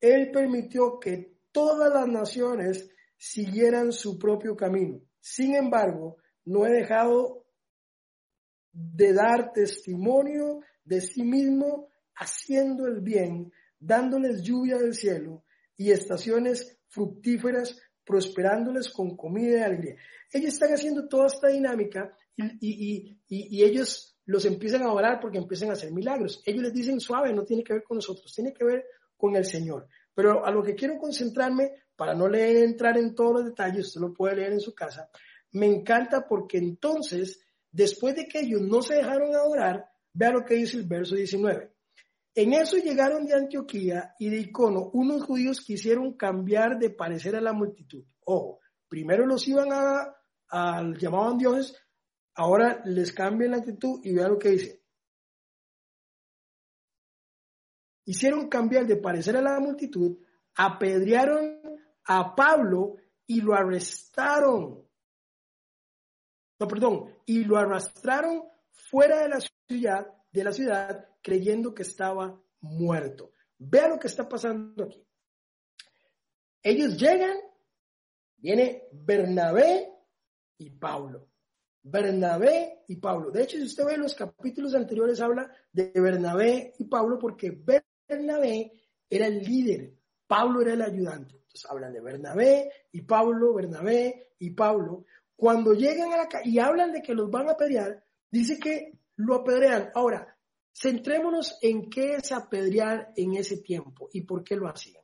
[0.00, 5.02] Él permitió que todas las naciones siguieran su propio camino.
[5.20, 7.46] Sin embargo, no he dejado
[8.72, 15.44] de dar testimonio de sí mismo haciendo el bien, dándoles lluvia del cielo
[15.76, 19.96] y estaciones fructíferas, prosperándoles con comida y alegría.
[20.32, 25.70] Ellos están haciendo toda esta dinámica y, y ellos los empiezan a orar porque empiezan
[25.70, 26.42] a hacer milagros.
[26.44, 28.84] Ellos les dicen suave, no tiene que ver con nosotros, tiene que ver
[29.16, 29.88] con el Señor.
[30.14, 34.00] Pero a lo que quiero concentrarme, para no leer, entrar en todos los detalles, usted
[34.00, 35.10] lo puede leer en su casa,
[35.50, 40.54] me encanta porque entonces, después de que ellos no se dejaron adorar, vea lo que
[40.54, 41.72] dice el verso 19.
[42.34, 47.40] En eso llegaron de Antioquía y de Icono unos judíos quisieron cambiar de parecer a
[47.40, 48.04] la multitud.
[48.24, 50.14] Ojo, primero los iban a,
[50.48, 51.76] a llamaban dioses,
[52.34, 54.78] ahora les cambian la actitud y vea lo que dice.
[58.08, 60.16] hicieron cambiar de parecer a la multitud,
[60.54, 61.57] apedrearon
[62.08, 64.84] a Pablo y lo arrestaron.
[66.58, 72.40] No, perdón, y lo arrastraron fuera de la ciudad, de la ciudad, creyendo que estaba
[72.60, 73.30] muerto.
[73.58, 75.06] Vea lo que está pasando aquí.
[76.62, 77.36] Ellos llegan,
[78.36, 79.92] viene Bernabé
[80.56, 81.28] y Pablo.
[81.82, 83.30] Bernabé y Pablo.
[83.30, 88.72] De hecho, si usted ve los capítulos anteriores, habla de Bernabé y Pablo porque Bernabé
[89.08, 89.94] era el líder,
[90.26, 91.37] Pablo era el ayudante.
[91.48, 95.06] Entonces hablan de Bernabé y Pablo, Bernabé y Pablo.
[95.34, 99.36] Cuando llegan a la y hablan de que los van a apedrear, dice que lo
[99.36, 99.90] apedrean.
[99.94, 100.36] Ahora,
[100.74, 105.02] centrémonos en qué es apedrear en ese tiempo y por qué lo hacían.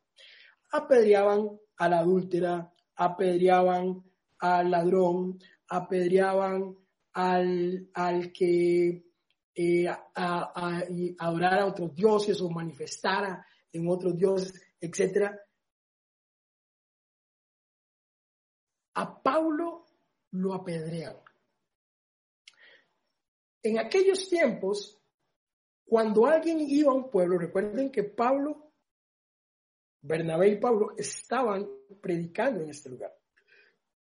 [0.73, 4.03] Apedreaban a la adúltera, apedreaban
[4.39, 6.77] al ladrón, apedreaban
[7.13, 9.05] al, al que
[9.55, 10.83] eh, a,
[11.19, 15.31] adorar a otros dioses o manifestara en otros dioses, etc.
[18.95, 19.87] A Pablo
[20.31, 21.17] lo apedrean.
[23.63, 25.01] En aquellos tiempos,
[25.85, 28.73] cuando alguien iba a un pueblo, recuerden que Pablo,
[30.03, 31.69] Bernabé y Pablo estaban
[32.01, 33.15] predicando en este lugar.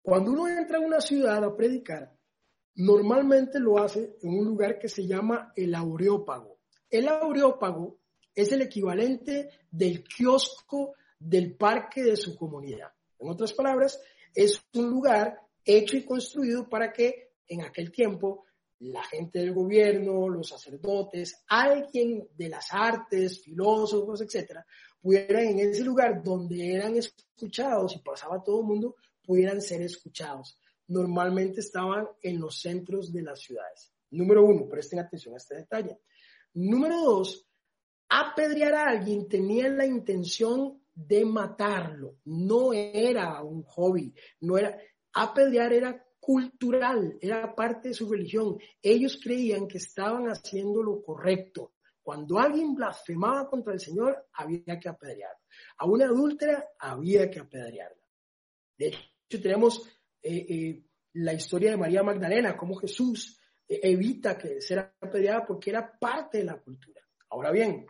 [0.02, 2.14] Cuando uno entra a una ciudad a predicar,
[2.74, 6.59] normalmente lo hace en un lugar que se llama el aureópago.
[6.90, 7.98] El aureópago
[8.35, 12.92] es el equivalente del kiosco del parque de su comunidad.
[13.18, 13.98] En otras palabras,
[14.35, 18.44] es un lugar hecho y construido para que en aquel tiempo
[18.81, 24.66] la gente del gobierno, los sacerdotes, alguien de las artes, filósofos, etcétera,
[25.01, 30.59] pudieran en ese lugar donde eran escuchados y pasaba todo el mundo, pudieran ser escuchados
[30.88, 33.92] normalmente estaban en los centros de las ciudades.
[34.11, 36.01] Número uno, presten atención a este detalle.
[36.55, 37.47] Número dos,
[38.09, 42.18] apedrear a alguien tenía la intención de matarlo.
[42.24, 44.78] No era un hobby, no era,
[45.12, 48.59] apedrear era cultural, era parte de su religión.
[48.80, 51.72] Ellos creían que estaban haciendo lo correcto.
[52.02, 55.40] Cuando alguien blasfemaba contra el Señor, había que apedrearlo.
[55.78, 58.02] A una adúltera había que apedrearla.
[58.76, 59.87] De hecho, tenemos
[60.22, 65.70] eh, eh, la historia de María Magdalena, cómo Jesús eh, evita que sea apedreada porque
[65.70, 67.00] era parte de la cultura.
[67.30, 67.87] Ahora bien,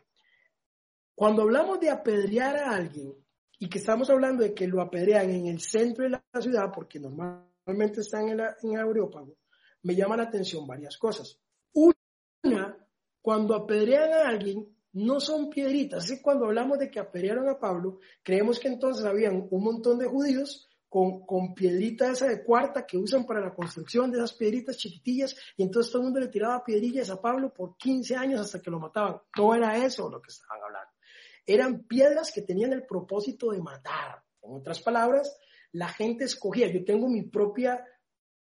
[1.15, 3.15] cuando hablamos de apedrear a alguien
[3.59, 6.99] y que estamos hablando de que lo apedrean en el centro de la ciudad, porque
[6.99, 9.37] normalmente están en, en Areópago,
[9.83, 11.39] me llama la atención varias cosas.
[11.73, 12.77] Una,
[13.23, 16.05] cuando apedrean a alguien, no son piedritas.
[16.05, 20.07] Así cuando hablamos de que apedrearon a Pablo, creemos que entonces habían un montón de
[20.07, 24.77] judíos con, con piedritas esa de cuarta que usan para la construcción de esas piedritas
[24.77, 28.63] chiquitillas y entonces todo el mundo le tiraba piedrillas a Pablo por 15 años hasta
[28.63, 29.21] que lo mataban.
[29.37, 30.94] No era eso lo que estaban hablando.
[31.47, 34.23] Eran piedras que tenían el propósito de matar.
[34.43, 35.37] En otras palabras,
[35.73, 36.71] la gente escogía.
[36.73, 37.85] Yo tengo mi propia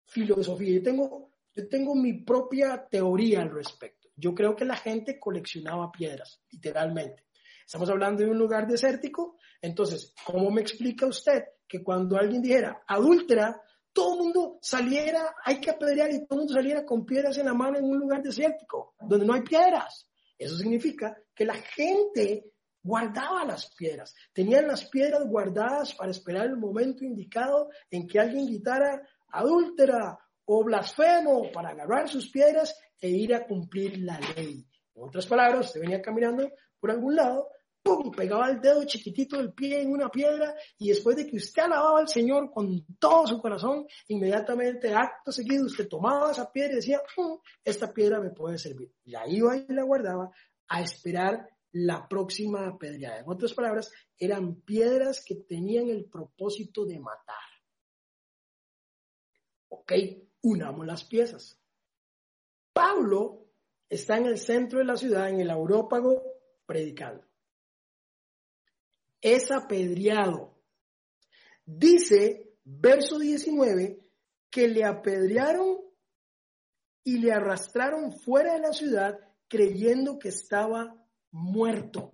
[0.05, 4.09] filosofía, yo tengo, yo tengo mi propia teoría al respecto.
[4.15, 7.25] Yo creo que la gente coleccionaba piedras, literalmente.
[7.65, 12.83] Estamos hablando de un lugar desértico, entonces, ¿cómo me explica usted que cuando alguien dijera
[12.85, 13.59] adúltera,
[13.93, 17.45] todo el mundo saliera, hay que apedrear y todo el mundo saliera con piedras en
[17.45, 20.07] la mano en un lugar desértico, donde no hay piedras?
[20.37, 22.52] Eso significa que la gente
[22.83, 28.45] guardaba las piedras, tenían las piedras guardadas para esperar el momento indicado en que alguien
[28.45, 34.65] gritara adúltera o blasfemo para agarrar sus piedras e ir a cumplir la ley.
[34.95, 37.47] En otras palabras, usted venía caminando por algún lado,
[37.81, 38.11] ¡pum!
[38.11, 41.99] pegaba el dedo chiquitito del pie en una piedra y después de que usted alababa
[41.99, 47.01] al Señor con todo su corazón, inmediatamente, acto seguido, usted tomaba esa piedra y decía,
[47.17, 48.91] mm, esta piedra me puede servir.
[49.05, 50.29] La iba y la guardaba
[50.67, 53.19] a esperar la próxima apedreada.
[53.19, 57.35] En otras palabras, eran piedras que tenían el propósito de matar.
[59.69, 59.91] Ok,
[60.43, 61.59] unamos las piezas.
[62.73, 63.47] Pablo
[63.89, 66.21] está en el centro de la ciudad, en el Aurópago,
[66.65, 67.25] predicando.
[69.19, 70.61] Es apedreado.
[71.65, 73.99] Dice, verso 19,
[74.49, 75.79] que le apedrearon
[77.03, 81.02] y le arrastraron fuera de la ciudad creyendo que estaba
[81.33, 82.11] muerto.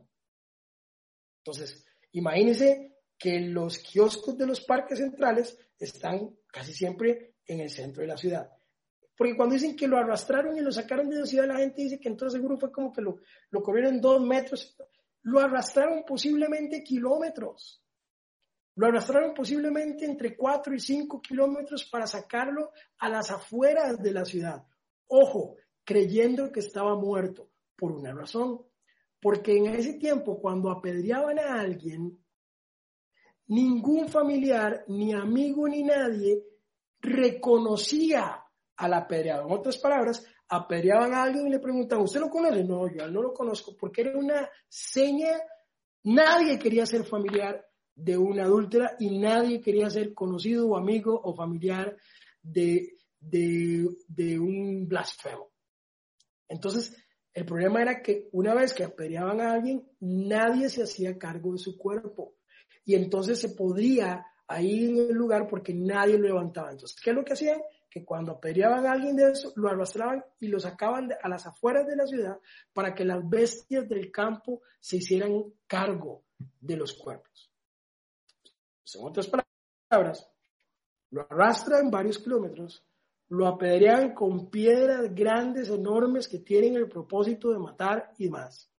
[1.43, 8.01] Entonces, imagínense que los kioscos de los parques centrales están casi siempre en el centro
[8.01, 8.49] de la ciudad.
[9.15, 11.99] Porque cuando dicen que lo arrastraron y lo sacaron de la ciudad, la gente dice
[11.99, 13.17] que entonces seguro fue como que lo,
[13.49, 14.77] lo corrieron dos metros.
[15.23, 17.83] Lo arrastraron posiblemente kilómetros.
[18.75, 24.23] Lo arrastraron posiblemente entre cuatro y cinco kilómetros para sacarlo a las afueras de la
[24.23, 24.63] ciudad.
[25.07, 28.68] Ojo, creyendo que estaba muerto por una razón.
[29.21, 32.17] Porque en ese tiempo, cuando apedreaban a alguien,
[33.47, 36.43] ningún familiar, ni amigo, ni nadie
[37.01, 38.43] reconocía
[38.77, 39.47] al apedreado.
[39.47, 42.63] En otras palabras, apedreaban a alguien y le preguntaban, ¿usted lo conoce?
[42.63, 45.31] No, yo no lo conozco, porque era una seña,
[46.03, 51.35] nadie quería ser familiar de una adúltera y nadie quería ser conocido o amigo o
[51.35, 51.97] familiar
[52.41, 55.51] de, de, de un blasfemo.
[56.47, 56.95] Entonces,
[57.33, 61.59] el problema era que una vez que apedreaban a alguien, nadie se hacía cargo de
[61.59, 62.35] su cuerpo.
[62.85, 64.25] Y entonces se podría
[64.59, 66.71] ir en el lugar porque nadie lo levantaba.
[66.71, 67.61] Entonces, ¿qué es lo que hacían?
[67.89, 71.85] Que cuando apedreaban a alguien de eso, lo arrastraban y lo sacaban a las afueras
[71.85, 72.39] de la ciudad
[72.73, 76.23] para que las bestias del campo se hicieran cargo
[76.59, 77.51] de los cuerpos.
[78.95, 79.29] En otras
[79.89, 80.27] palabras,
[81.11, 82.83] lo arrastran varios kilómetros
[83.29, 88.71] lo apedrean con piedras grandes, enormes, que tienen el propósito de matar y más.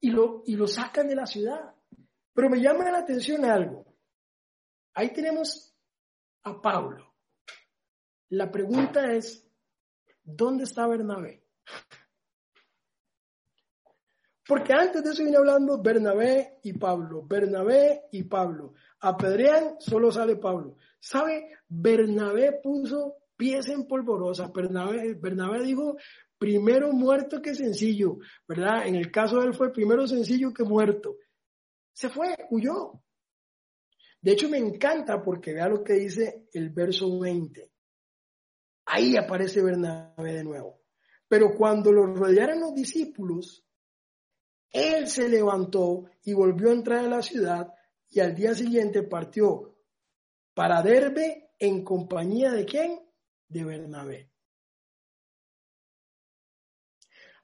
[0.00, 1.74] Y lo, y lo sacan de la ciudad.
[2.32, 3.84] Pero me llama la atención algo.
[4.94, 5.74] Ahí tenemos
[6.42, 7.14] a Pablo.
[8.30, 9.46] La pregunta es,
[10.22, 11.46] ¿dónde está Bernabé?
[14.46, 18.74] Porque antes de eso viene hablando Bernabé y Pablo, Bernabé y Pablo.
[19.00, 20.76] Apedrean, solo sale Pablo.
[21.00, 21.50] ¿Sabe?
[21.68, 24.50] Bernabé puso pies en polvorosa.
[24.54, 25.96] Bernabé, Bernabé dijo,
[26.38, 28.86] primero muerto que sencillo, ¿verdad?
[28.86, 31.16] En el caso de él fue primero sencillo que muerto.
[31.92, 33.02] Se fue, huyó.
[34.20, 37.70] De hecho, me encanta porque vea lo que dice el verso 20.
[38.86, 40.82] Ahí aparece Bernabé de nuevo.
[41.28, 43.64] Pero cuando lo rodearon los discípulos,
[44.74, 47.72] él se levantó y volvió a entrar a la ciudad
[48.10, 49.78] y al día siguiente partió
[50.52, 53.00] para Derbe en compañía de quién?
[53.48, 54.30] De Bernabé.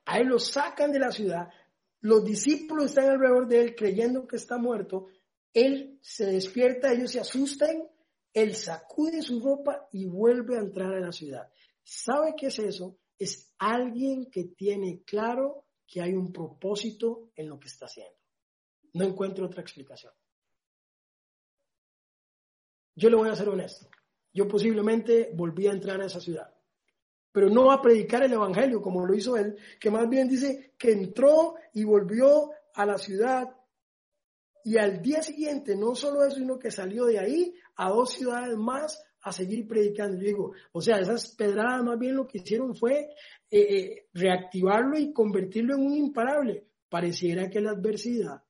[0.05, 1.49] Ahí lo sacan de la ciudad,
[2.01, 5.07] los discípulos están alrededor de él creyendo que está muerto,
[5.55, 7.89] él se despierta, ellos se asustan
[8.33, 11.51] él sacude su ropa y vuelve a entrar a la ciudad.
[11.83, 12.99] ¿Sabe qué es eso?
[13.19, 18.15] Es alguien que tiene claro que hay un propósito en lo que está haciendo.
[18.93, 20.13] No encuentro otra explicación.
[22.95, 23.89] Yo le voy a ser honesto.
[24.33, 26.55] Yo posiblemente volví a entrar a esa ciudad,
[27.33, 30.93] pero no a predicar el Evangelio como lo hizo él, que más bien dice que
[30.93, 33.49] entró y volvió a la ciudad
[34.63, 38.57] y al día siguiente no solo eso, sino que salió de ahí a dos ciudades
[38.57, 40.19] más a seguir predicando.
[40.19, 43.09] digo, o sea, esas pedradas más bien lo que hicieron fue
[43.51, 46.67] eh, eh, reactivarlo y convertirlo en un imparable.
[46.89, 48.43] Pareciera que la adversidad,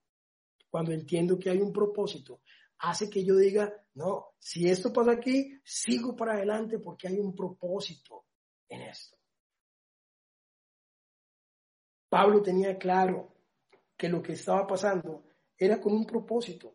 [0.68, 2.40] cuando entiendo que hay un propósito,
[2.78, 7.34] hace que yo diga, no, si esto pasa aquí, sigo para adelante porque hay un
[7.34, 8.24] propósito
[8.68, 9.16] en esto.
[12.08, 13.32] Pablo tenía claro
[13.96, 15.24] que lo que estaba pasando
[15.56, 16.74] era con un propósito,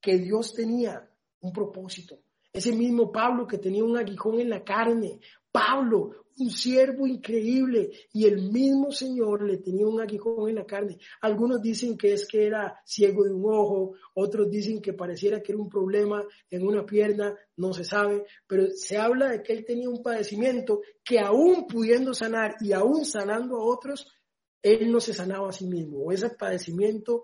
[0.00, 2.20] que Dios tenía un propósito.
[2.52, 5.20] Ese mismo Pablo que tenía un aguijón en la carne,
[5.52, 10.98] Pablo, un siervo increíble, y el mismo Señor le tenía un aguijón en la carne.
[11.20, 15.52] Algunos dicen que es que era ciego de un ojo, otros dicen que pareciera que
[15.52, 19.64] era un problema en una pierna, no se sabe, pero se habla de que él
[19.64, 24.06] tenía un padecimiento que aún pudiendo sanar y aún sanando a otros,
[24.62, 27.22] él no se sanaba a sí mismo, o ese padecimiento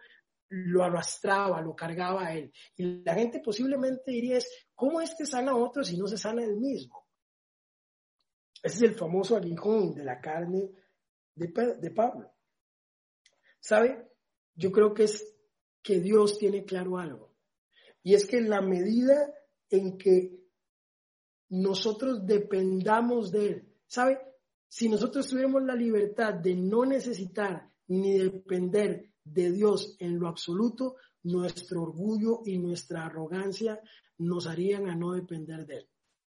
[0.48, 2.52] lo arrastraba, lo cargaba a él.
[2.76, 6.18] Y la gente posiblemente diría es, ¿cómo es que sana a otro si no se
[6.18, 7.05] sana él mismo?
[8.62, 10.70] Ese es el famoso aguijón de la carne
[11.34, 11.48] de,
[11.80, 12.32] de Pablo.
[13.60, 14.10] ¿Sabe?
[14.54, 15.36] Yo creo que es
[15.82, 17.34] que Dios tiene claro algo.
[18.02, 19.32] Y es que en la medida
[19.70, 20.36] en que
[21.48, 24.20] nosotros dependamos de Él, ¿sabe?
[24.68, 30.96] Si nosotros tuviéramos la libertad de no necesitar ni depender de Dios en lo absoluto,
[31.22, 33.80] nuestro orgullo y nuestra arrogancia
[34.18, 35.88] nos harían a no depender de Él.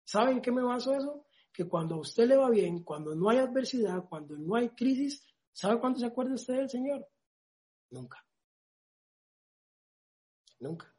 [0.05, 1.27] ¿Saben qué me baso eso?
[1.59, 5.27] Que cuando a usted le va bien, cuando no hay adversidad, cuando no hay crisis,
[5.53, 7.05] ¿sabe cuánto se acuerda usted del Señor?
[7.91, 8.25] Nunca.
[10.61, 10.95] Nunca.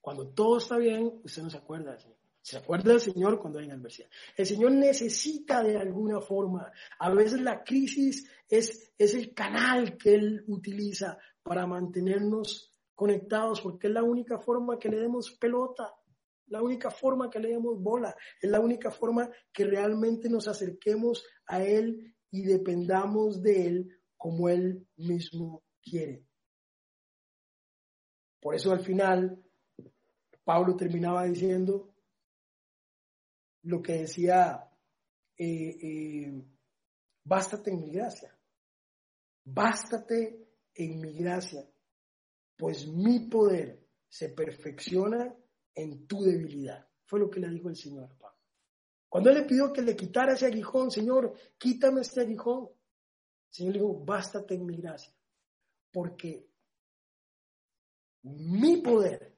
[0.00, 2.16] Cuando todo está bien, usted no se acuerda del Señor.
[2.40, 4.08] Se acuerda del Señor cuando hay adversidad.
[4.34, 6.72] El Señor necesita de alguna forma.
[6.98, 13.88] A veces la crisis es, es el canal que Él utiliza para mantenernos conectados, porque
[13.88, 15.94] es la única forma que le demos pelota,
[16.50, 21.24] la única forma que le demos bola, es la única forma que realmente nos acerquemos
[21.46, 26.26] a Él y dependamos de Él como Él mismo quiere.
[28.40, 29.42] Por eso al final
[30.44, 31.94] Pablo terminaba diciendo,
[33.62, 34.68] lo que decía,
[35.36, 36.44] eh, eh,
[37.24, 38.36] bástate en mi gracia,
[39.44, 41.64] bástate en mi gracia,
[42.56, 45.36] pues mi poder se perfecciona
[45.74, 46.86] en tu debilidad.
[47.04, 48.38] Fue lo que le dijo el Señor Pablo.
[49.08, 52.68] Cuando él le pidió que le quitara ese aguijón, Señor, quítame este aguijón.
[53.48, 55.12] El Señor le dijo, bástate en mi gracia,
[55.90, 56.48] porque
[58.22, 59.36] mi poder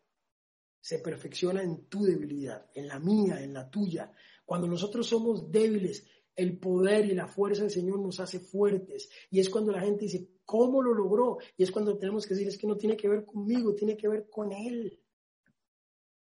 [0.81, 4.13] se perfecciona en tu debilidad, en la mía, en la tuya.
[4.45, 6.05] Cuando nosotros somos débiles,
[6.35, 9.09] el poder y la fuerza del Señor nos hace fuertes.
[9.31, 11.39] Y es cuando la gente dice, ¿cómo lo logró?
[11.57, 14.09] Y es cuando tenemos que decir, es que no tiene que ver conmigo, tiene que
[14.09, 15.02] ver con Él.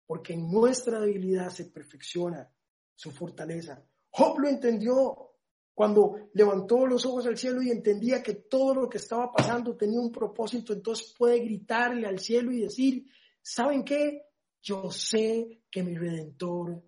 [0.05, 2.49] Porque en nuestra debilidad se perfecciona
[2.95, 3.83] su fortaleza.
[4.09, 5.31] Job lo entendió
[5.73, 9.99] cuando levantó los ojos al cielo y entendía que todo lo que estaba pasando tenía
[9.99, 13.05] un propósito, entonces puede gritarle al cielo y decir,
[13.41, 14.27] ¿saben qué?
[14.63, 16.81] yo sé que mi redentor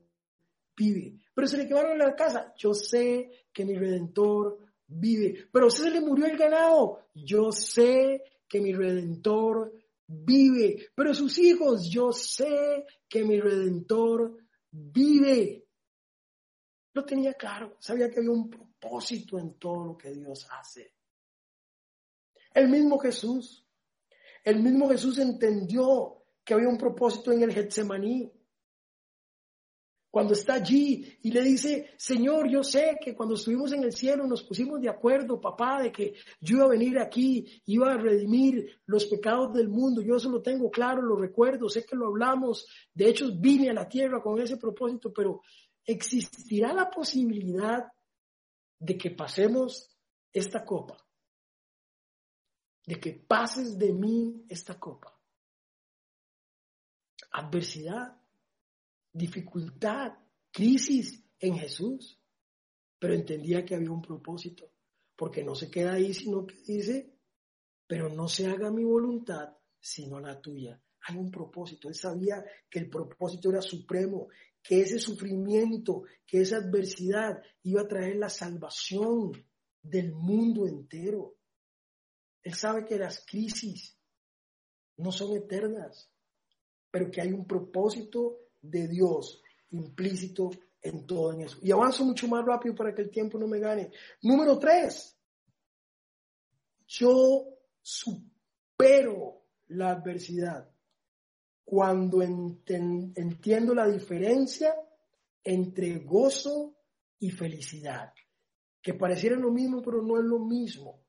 [0.76, 1.20] vive.
[1.34, 4.58] Pero se le quemaron la casa, yo sé que mi redentor
[4.88, 5.50] vive.
[5.52, 9.74] Pero se le murió el ganado, yo sé que mi redentor
[10.08, 10.90] vive.
[10.96, 14.38] Pero sus hijos, yo sé que mi redentor
[14.72, 15.68] vive.
[16.94, 20.94] Lo tenía claro, sabía que había un propósito en todo lo que Dios hace.
[22.54, 23.68] El mismo Jesús,
[24.44, 28.32] el mismo Jesús entendió que había un propósito en el Getsemaní.
[30.16, 34.26] Cuando está allí y le dice, Señor, yo sé que cuando estuvimos en el cielo
[34.26, 38.80] nos pusimos de acuerdo, papá, de que yo iba a venir aquí, iba a redimir
[38.86, 40.02] los pecados del mundo.
[40.02, 42.66] Yo eso lo tengo claro, lo recuerdo, sé que lo hablamos.
[42.94, 45.42] De hecho, vine a la tierra con ese propósito, pero
[45.84, 47.84] ¿existirá la posibilidad
[48.80, 49.98] de que pasemos
[50.32, 50.96] esta copa?
[52.86, 55.14] De que pases de mí esta copa
[57.32, 58.18] adversidad,
[59.16, 60.12] dificultad,
[60.52, 62.20] crisis en Jesús,
[63.00, 64.70] pero entendía que había un propósito,
[65.16, 67.14] porque no se queda ahí, sino que dice,
[67.88, 70.82] pero no se haga mi voluntad, sino la tuya.
[71.08, 71.88] hay un propósito.
[71.88, 74.28] Él sabía que el propósito era supremo,
[74.62, 79.32] que ese sufrimiento, que esa adversidad iba a traer la salvación
[79.82, 81.38] del mundo entero.
[82.42, 83.98] Él sabe que las crisis
[84.98, 86.12] no son eternas,
[86.90, 89.42] pero que hay un propósito de Dios
[89.72, 90.52] implícito
[90.82, 91.58] en todo en eso.
[91.62, 93.92] Y avanzo mucho más rápido para que el tiempo no me gane.
[94.22, 95.18] Número tres,
[96.88, 97.46] yo
[97.82, 100.70] supero la adversidad
[101.64, 104.76] cuando entiendo la diferencia
[105.44, 106.76] entre gozo
[107.20, 108.14] y felicidad,
[108.82, 111.04] que pareciera lo mismo, pero no es lo mismo.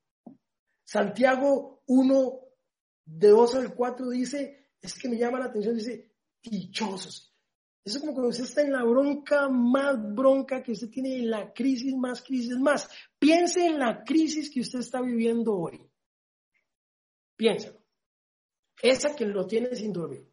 [0.82, 2.40] Santiago 1,
[3.04, 7.35] de 2 al 4 dice, es que me llama la atención, dice, dichosos.
[7.86, 11.30] Eso es como cuando usted está en la bronca más bronca que usted tiene, en
[11.30, 12.90] la crisis más crisis más.
[13.16, 15.80] Piense en la crisis que usted está viviendo hoy.
[17.36, 17.80] Piénselo.
[18.82, 20.28] Esa que lo tiene sin dormir.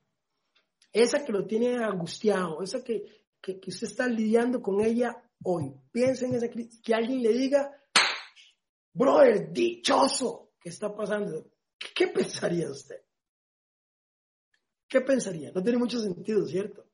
[0.91, 2.63] Esa que lo tiene angustiado.
[2.63, 5.75] Esa que, que, usted está lidiando con ella hoy.
[5.91, 6.81] Piense en esa crisis.
[6.81, 7.71] Que alguien le diga,
[8.93, 11.51] brother, dichoso, ¿qué está pasando?
[11.77, 12.99] ¿Qué pensaría usted?
[14.87, 15.51] ¿Qué pensaría?
[15.51, 16.92] No tiene mucho sentido, ¿cierto?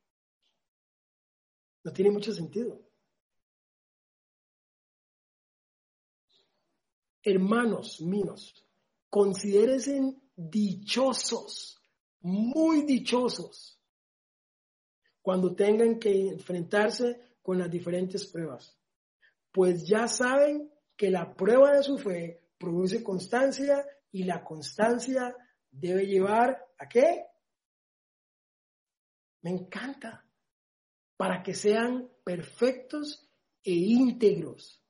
[1.93, 2.81] Tiene mucho sentido.
[7.21, 8.65] Hermanos míos,
[9.09, 11.81] considérense dichosos,
[12.21, 13.79] muy dichosos,
[15.21, 18.77] cuando tengan que enfrentarse con las diferentes pruebas.
[19.51, 25.35] Pues ya saben que la prueba de su fe produce constancia y la constancia
[25.71, 27.25] debe llevar a qué?
[29.41, 30.28] Me encanta.
[31.19, 33.29] Para que sean perfectos
[33.61, 34.81] e íntegros.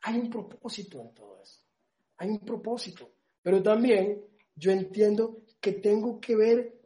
[0.00, 1.66] Hay un propósito en todo esto.
[2.16, 3.12] Hay un propósito.
[3.42, 4.24] Pero también
[4.54, 6.80] yo entiendo que tengo que ver,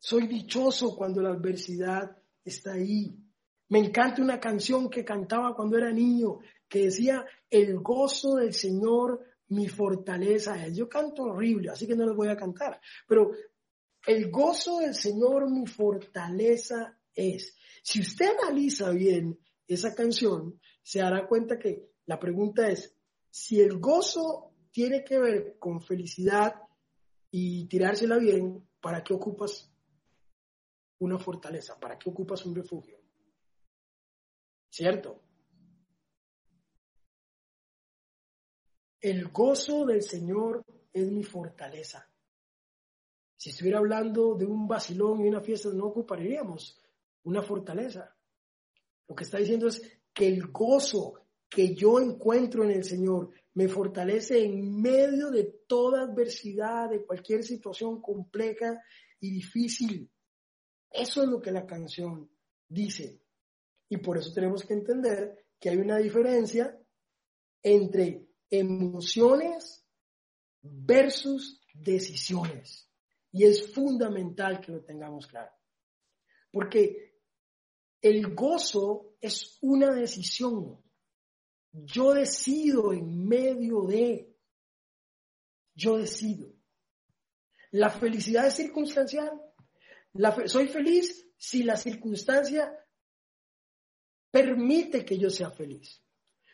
[0.00, 3.16] soy dichoso cuando la adversidad está ahí.
[3.68, 9.24] Me encanta una canción que cantaba cuando era niño, que decía, el gozo del Señor,
[9.50, 10.74] mi fortaleza es.
[10.74, 13.30] Yo canto horrible, así que no les voy a cantar, pero
[14.06, 17.56] el gozo del Señor, mi fortaleza es.
[17.82, 22.96] Si usted analiza bien esa canción, se dará cuenta que la pregunta es,
[23.30, 26.54] si el gozo tiene que ver con felicidad
[27.30, 29.70] y tirársela bien, ¿para qué ocupas
[31.00, 31.78] una fortaleza?
[31.78, 32.98] ¿Para qué ocupas un refugio?
[34.70, 35.22] ¿Cierto?
[39.00, 42.08] El gozo del Señor es mi fortaleza.
[43.38, 46.76] Si estuviera hablando de un vacilón y una fiesta, no ocuparíamos
[47.22, 48.12] una fortaleza.
[49.06, 49.80] Lo que está diciendo es
[50.12, 51.14] que el gozo
[51.48, 57.44] que yo encuentro en el Señor me fortalece en medio de toda adversidad, de cualquier
[57.44, 58.82] situación compleja
[59.20, 60.10] y difícil.
[60.90, 62.28] Eso es lo que la canción
[62.68, 63.22] dice.
[63.88, 66.76] Y por eso tenemos que entender que hay una diferencia
[67.62, 69.86] entre emociones
[70.60, 72.87] versus decisiones.
[73.32, 75.52] Y es fundamental que lo tengamos claro.
[76.50, 77.08] Porque
[78.00, 80.82] el gozo es una decisión.
[81.72, 84.34] Yo decido en medio de,
[85.74, 86.52] yo decido.
[87.72, 89.30] La felicidad es circunstancial.
[90.46, 92.72] soy feliz si la circunstancia
[94.30, 96.02] permite que yo sea feliz.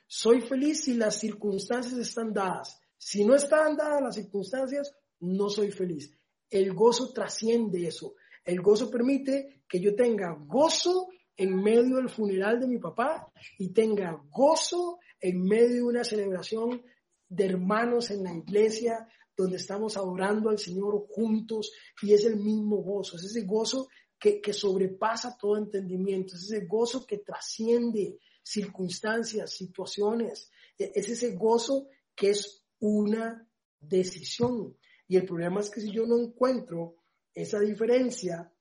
[0.07, 2.81] Soy feliz si las circunstancias están dadas.
[2.97, 6.16] Si no están dadas las circunstancias, no soy feliz.
[6.55, 8.14] El gozo trasciende eso.
[8.44, 13.26] El gozo permite que yo tenga gozo en medio del funeral de mi papá
[13.59, 16.80] y tenga gozo en medio de una celebración
[17.28, 22.76] de hermanos en la iglesia donde estamos adorando al Señor juntos y es el mismo
[22.84, 29.50] gozo, es ese gozo que, que sobrepasa todo entendimiento, es ese gozo que trasciende circunstancias,
[29.50, 30.52] situaciones.
[30.78, 33.44] E-, es ese gozo que es una
[33.80, 34.76] decisión.
[35.07, 36.96] Y el problema es que si yo no encuentro
[37.32, 38.52] esa diferencia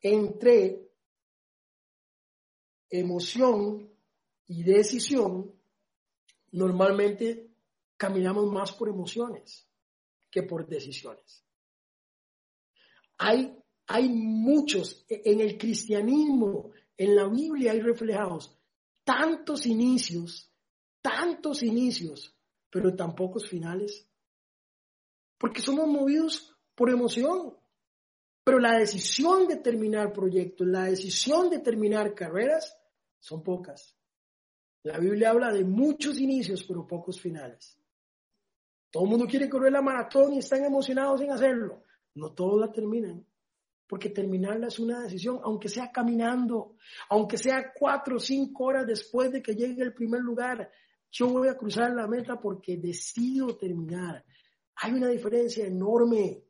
[0.00, 0.90] entre
[2.90, 3.90] emoción
[4.46, 5.52] y decisión,
[6.52, 7.50] normalmente
[7.96, 9.68] caminamos más por emociones
[10.30, 11.44] que por decisiones.
[13.18, 13.56] Hay,
[13.86, 18.56] hay muchos, e-, en el cristianismo, en la Biblia hay reflejados
[19.04, 20.52] tantos inicios,
[21.00, 22.36] tantos inicios,
[22.70, 24.08] pero tan pocos finales.
[25.38, 27.56] Porque somos movidos por emoción.
[28.44, 32.78] Pero la decisión de terminar proyectos, la decisión de terminar carreras,
[33.18, 33.96] son pocas.
[34.84, 37.76] La Biblia habla de muchos inicios, pero pocos finales.
[38.88, 41.82] Todo el mundo quiere correr la maratón y están emocionados en hacerlo.
[42.14, 43.26] No todos la terminan,
[43.86, 46.76] porque terminarla es una decisión, aunque sea caminando,
[47.10, 50.70] aunque sea cuatro o cinco horas después de que llegue el primer lugar.
[51.10, 54.24] Yo voy a cruzar la meta porque decido terminar.
[54.76, 56.42] Hay una diferencia enorme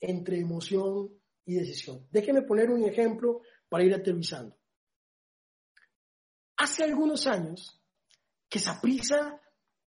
[0.00, 1.10] entre emoción
[1.44, 2.06] y decisión.
[2.10, 4.56] Déjeme poner un ejemplo para ir aterrizando.
[6.56, 7.82] Hace algunos años
[8.48, 9.40] que prisa,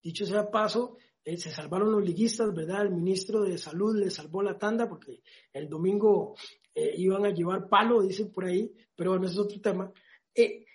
[0.04, 2.84] dicho sea paso, eh, se salvaron los liguistas, ¿verdad?
[2.84, 5.22] El ministro de Salud le salvó la tanda porque
[5.54, 6.36] el domingo
[6.74, 9.92] eh, iban a llevar palo, dicen por ahí, pero bueno, ese es otro tema.
[10.34, 10.66] Eh,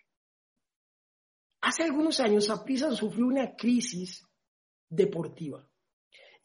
[1.61, 4.25] hace algunos años Saprissa sufrió una crisis
[4.89, 5.69] deportiva.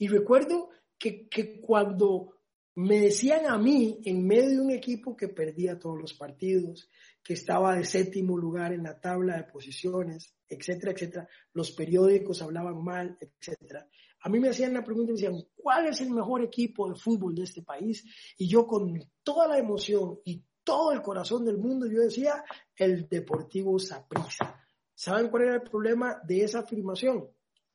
[0.01, 2.33] Y recuerdo que, que cuando
[2.73, 6.89] me decían a mí, en medio de un equipo que perdía todos los partidos,
[7.23, 12.83] que estaba de séptimo lugar en la tabla de posiciones, etcétera, etcétera, los periódicos hablaban
[12.83, 13.87] mal, etcétera.
[14.21, 17.35] A mí me hacían la pregunta me decían, ¿cuál es el mejor equipo de fútbol
[17.35, 18.03] de este país?
[18.39, 22.43] Y yo con toda la emoción y todo el corazón del mundo, yo decía,
[22.75, 24.59] el Deportivo Saprissa.
[24.95, 27.29] ¿Saben cuál era el problema de esa afirmación?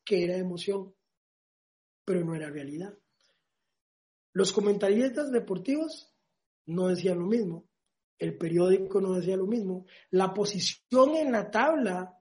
[0.04, 0.92] Que era emoción,
[2.06, 2.96] pero no era realidad.
[4.32, 6.14] Los comentaristas deportivos
[6.66, 7.68] no decían lo mismo,
[8.18, 12.16] el periódico no decía lo mismo, la posición en la tabla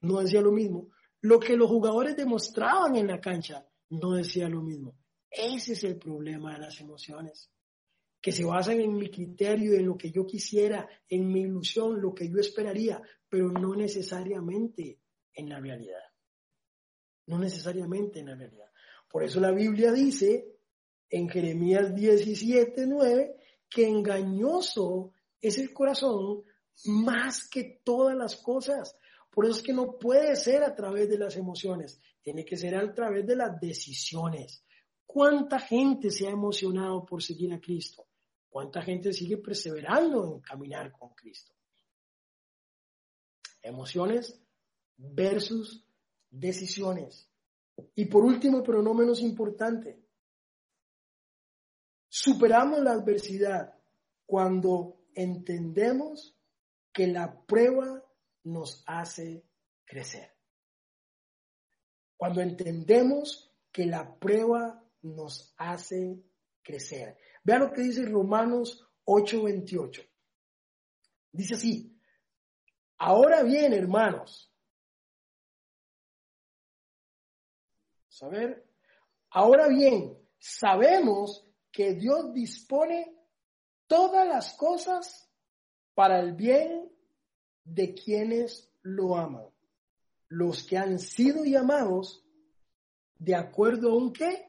[0.00, 4.62] no decía lo mismo, lo que los jugadores demostraban en la cancha no decía lo
[4.62, 4.98] mismo.
[5.30, 7.50] Ese es el problema de las emociones,
[8.20, 12.14] que se basan en mi criterio, en lo que yo quisiera, en mi ilusión, lo
[12.14, 15.00] que yo esperaría, pero no necesariamente
[15.34, 16.00] en la realidad.
[17.26, 18.70] No necesariamente en la realidad.
[19.16, 20.58] Por eso la Biblia dice
[21.08, 23.34] en Jeremías 17, 9,
[23.66, 26.42] que engañoso es el corazón
[26.84, 28.94] más que todas las cosas.
[29.30, 32.76] Por eso es que no puede ser a través de las emociones, tiene que ser
[32.76, 34.62] a través de las decisiones.
[35.06, 38.06] ¿Cuánta gente se ha emocionado por seguir a Cristo?
[38.50, 41.54] ¿Cuánta gente sigue perseverando en caminar con Cristo?
[43.62, 44.38] Emociones
[44.98, 45.86] versus
[46.28, 47.30] decisiones.
[47.94, 50.06] Y por último, pero no menos importante,
[52.18, 53.74] Superamos la adversidad
[54.24, 56.34] cuando entendemos
[56.90, 58.02] que la prueba
[58.44, 59.44] nos hace
[59.84, 60.32] crecer.
[62.16, 66.24] Cuando entendemos que la prueba nos hace
[66.62, 67.18] crecer.
[67.44, 70.02] Vea lo que dice Romanos 8:28.
[71.32, 72.00] Dice así,
[72.96, 74.50] ahora bien, hermanos,
[78.16, 78.66] saber,
[79.30, 83.14] ahora bien, sabemos que Dios dispone
[83.86, 85.30] todas las cosas
[85.94, 86.90] para el bien
[87.64, 89.46] de quienes lo aman,
[90.28, 92.24] los que han sido llamados
[93.18, 94.46] de acuerdo a un qué?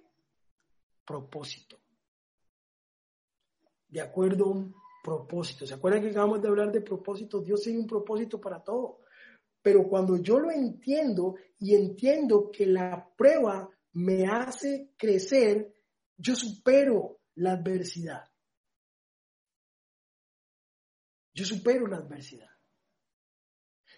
[1.05, 1.79] Propósito.
[3.89, 5.65] De acuerdo a un propósito.
[5.65, 7.41] ¿Se acuerdan que acabamos de hablar de propósito?
[7.41, 8.99] Dios tiene un propósito para todo.
[9.67, 15.75] Pero cuando yo lo entiendo y entiendo que la prueba me hace crecer,
[16.15, 18.31] yo supero la adversidad.
[21.33, 22.49] Yo supero la adversidad.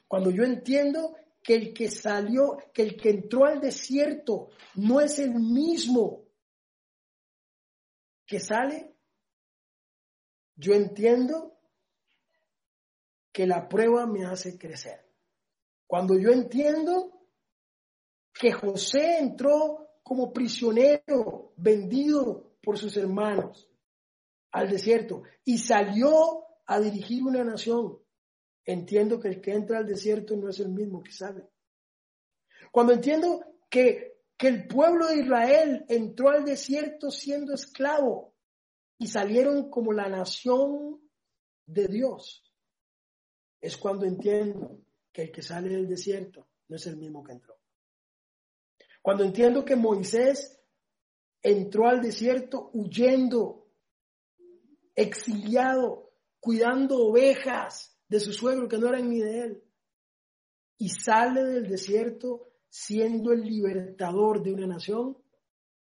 [0.08, 5.20] Cuando yo entiendo que el que salió, que el que entró al desierto no es
[5.20, 6.26] el mismo
[8.26, 8.96] que sale,
[10.56, 11.60] yo entiendo
[13.32, 15.09] que la prueba me hace crecer.
[15.90, 17.20] Cuando yo entiendo
[18.32, 23.68] que José entró como prisionero, vendido por sus hermanos
[24.52, 27.98] al desierto y salió a dirigir una nación.
[28.66, 31.50] Entiendo que el que entra al desierto no es el mismo que sale.
[32.72, 38.36] Cuando entiendo que, que el pueblo de Israel entró al desierto siendo esclavo
[39.00, 41.02] y salieron como la nación
[41.66, 42.44] de Dios,
[43.60, 47.58] es cuando entiendo que el que sale del desierto no es el mismo que entró.
[49.02, 50.60] Cuando entiendo que Moisés
[51.42, 53.68] entró al desierto huyendo,
[54.96, 59.64] exiliado, cuidando ovejas de su suegro que no eran ni de él.
[60.78, 65.18] Y sale del desierto siendo el libertador de una nación,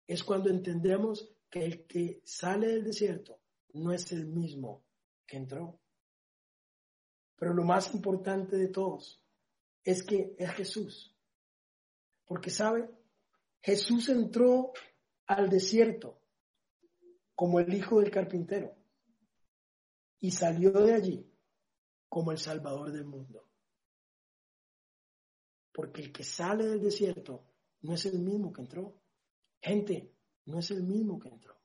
[0.08, 3.40] es cuando entendemos que el que sale del desierto
[3.74, 4.86] no es el mismo
[5.26, 5.80] que entró.
[7.38, 9.22] Pero lo más importante de todos
[9.84, 11.16] es que es Jesús.
[12.26, 12.90] Porque sabe,
[13.62, 14.74] Jesús entró
[15.28, 16.20] al desierto
[17.36, 18.76] como el hijo del carpintero
[20.20, 21.32] y salió de allí
[22.08, 23.48] como el salvador del mundo.
[25.72, 27.44] Porque el que sale del desierto
[27.82, 28.96] no es el mismo que entró.
[29.62, 30.14] Gente,
[30.46, 31.56] no es el mismo que entró.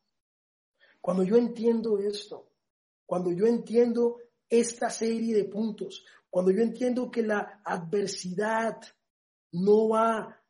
[1.01, 2.51] Cuando yo entiendo esto,
[3.07, 4.19] cuando yo entiendo
[4.51, 8.77] esta serie de puntos, cuando yo entiendo que la adversidad
[9.53, 10.43] no va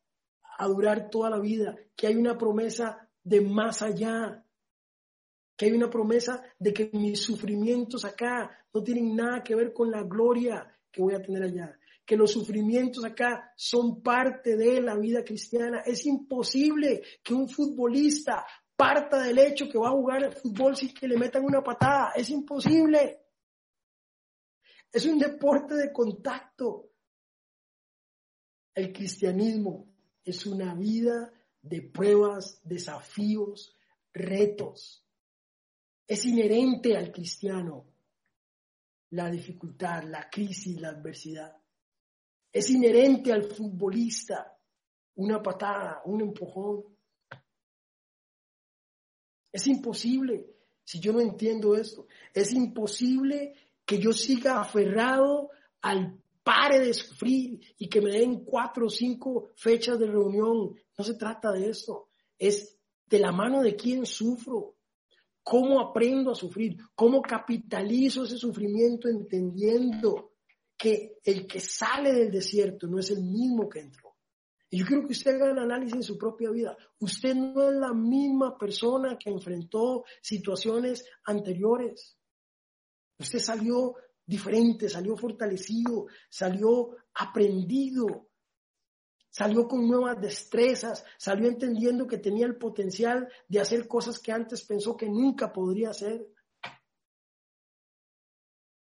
[0.59, 4.45] a durar toda la vida, que hay una promesa de más allá,
[5.57, 9.91] que hay una promesa de que mis sufrimientos acá no tienen nada que ver con
[9.91, 14.97] la gloria que voy a tener allá, que los sufrimientos acá son parte de la
[14.97, 15.83] vida cristiana.
[15.85, 18.45] Es imposible que un futbolista
[18.75, 22.13] parta del hecho que va a jugar el fútbol sin que le metan una patada.
[22.17, 23.20] Es imposible.
[24.93, 26.91] Es un deporte de contacto.
[28.75, 29.87] El cristianismo
[30.25, 31.33] es una vida
[31.63, 33.75] de pruebas, desafíos,
[34.13, 35.05] retos.
[36.07, 37.87] Es inherente al cristiano
[39.11, 41.57] la dificultad, la crisis, la adversidad.
[42.53, 44.57] Es inherente al futbolista
[45.17, 46.85] una patada, un empujón.
[49.53, 50.47] Es imposible
[50.85, 52.07] si yo no entiendo esto.
[52.33, 53.55] Es imposible
[53.91, 59.51] que yo siga aferrado al pare de sufrir y que me den cuatro o cinco
[59.57, 60.77] fechas de reunión.
[60.97, 62.09] No se trata de eso.
[62.39, 64.77] Es de la mano de quién sufro.
[65.43, 66.77] ¿Cómo aprendo a sufrir?
[66.95, 70.35] ¿Cómo capitalizo ese sufrimiento entendiendo
[70.79, 74.15] que el que sale del desierto no es el mismo que entró?
[74.71, 76.77] Y yo quiero que usted haga un análisis en su propia vida.
[77.01, 82.20] Usted no es la misma persona que enfrentó situaciones anteriores.
[83.21, 88.31] Usted salió diferente, salió fortalecido, salió aprendido,
[89.29, 94.63] salió con nuevas destrezas, salió entendiendo que tenía el potencial de hacer cosas que antes
[94.63, 96.27] pensó que nunca podría hacer.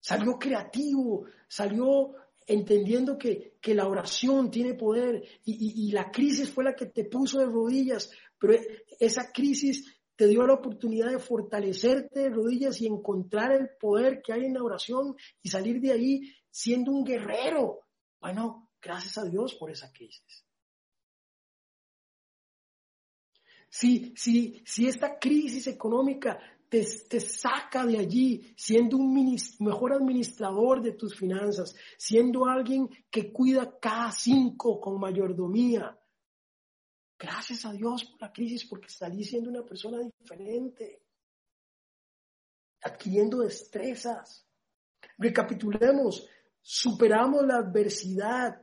[0.01, 2.15] Salió creativo, salió
[2.45, 7.39] entendiendo que, la oración tiene poder y, y, la crisis fue la que te puso
[7.39, 8.55] de rodillas, pero
[8.99, 14.33] esa crisis te dio la oportunidad de fortalecerte de rodillas y encontrar el poder que
[14.33, 17.81] hay en la oración y salir de ahí siendo un guerrero.
[18.21, 20.45] Bueno, gracias a Dios por esa crisis.
[23.69, 26.39] Si, si, si esta crisis económica
[26.69, 33.33] te, te, saca de allí siendo un mejor administrador de tus finanzas, siendo alguien que
[33.33, 35.99] cuida cada cinco con mayordomía,
[37.19, 41.03] Gracias a Dios por la crisis porque salí siendo una persona diferente,
[42.83, 44.47] adquiriendo destrezas.
[45.19, 46.29] Recapitulemos,
[46.61, 48.61] superamos la adversidad.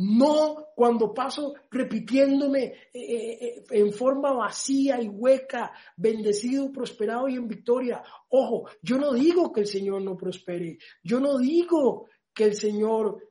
[0.00, 7.34] No cuando paso repitiéndome eh, eh, eh, en forma vacía y hueca, bendecido, prosperado y
[7.34, 8.04] en victoria.
[8.28, 10.78] Ojo, yo no digo que el Señor no prospere.
[11.02, 13.24] Yo no digo que el Señor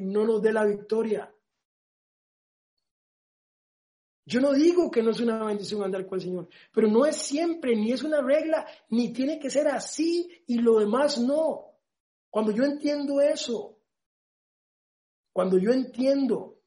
[0.00, 1.31] no nos dé la victoria.
[4.32, 7.16] Yo no digo que no es una bendición andar con el Señor, pero no es
[7.16, 11.66] siempre, ni es una regla, ni tiene que ser así y lo demás no.
[12.30, 13.78] Cuando yo entiendo eso,
[15.34, 16.62] cuando yo entiendo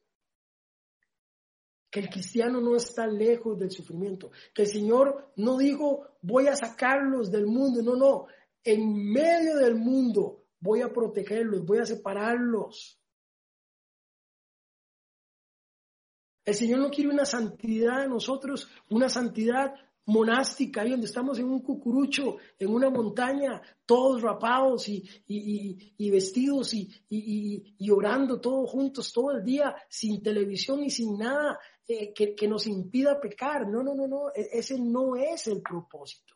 [1.90, 6.54] que el cristiano no está lejos del sufrimiento, que el Señor no dijo voy a
[6.54, 8.26] sacarlos del mundo, no, no,
[8.62, 13.02] en medio del mundo voy a protegerlos, voy a separarlos.
[16.46, 19.74] El Señor no quiere una santidad de nosotros, una santidad
[20.04, 25.02] monástica, ahí donde estamos en un cucurucho, en una montaña, todos rapados y,
[25.98, 32.36] vestidos y, orando todos juntos todo el día, sin televisión y sin nada eh, que,
[32.36, 33.66] que nos impida pecar.
[33.68, 36.35] No, no, no, no, e, ese no es el propósito.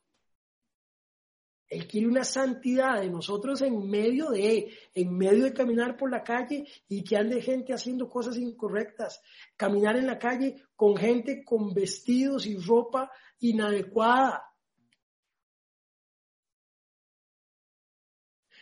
[1.71, 6.25] Él quiere una santidad de nosotros en medio de, en medio de caminar por la
[6.25, 9.23] calle y que ande gente haciendo cosas incorrectas.
[9.57, 13.09] Caminar en la calle con gente con vestidos y ropa
[13.39, 14.43] inadecuada.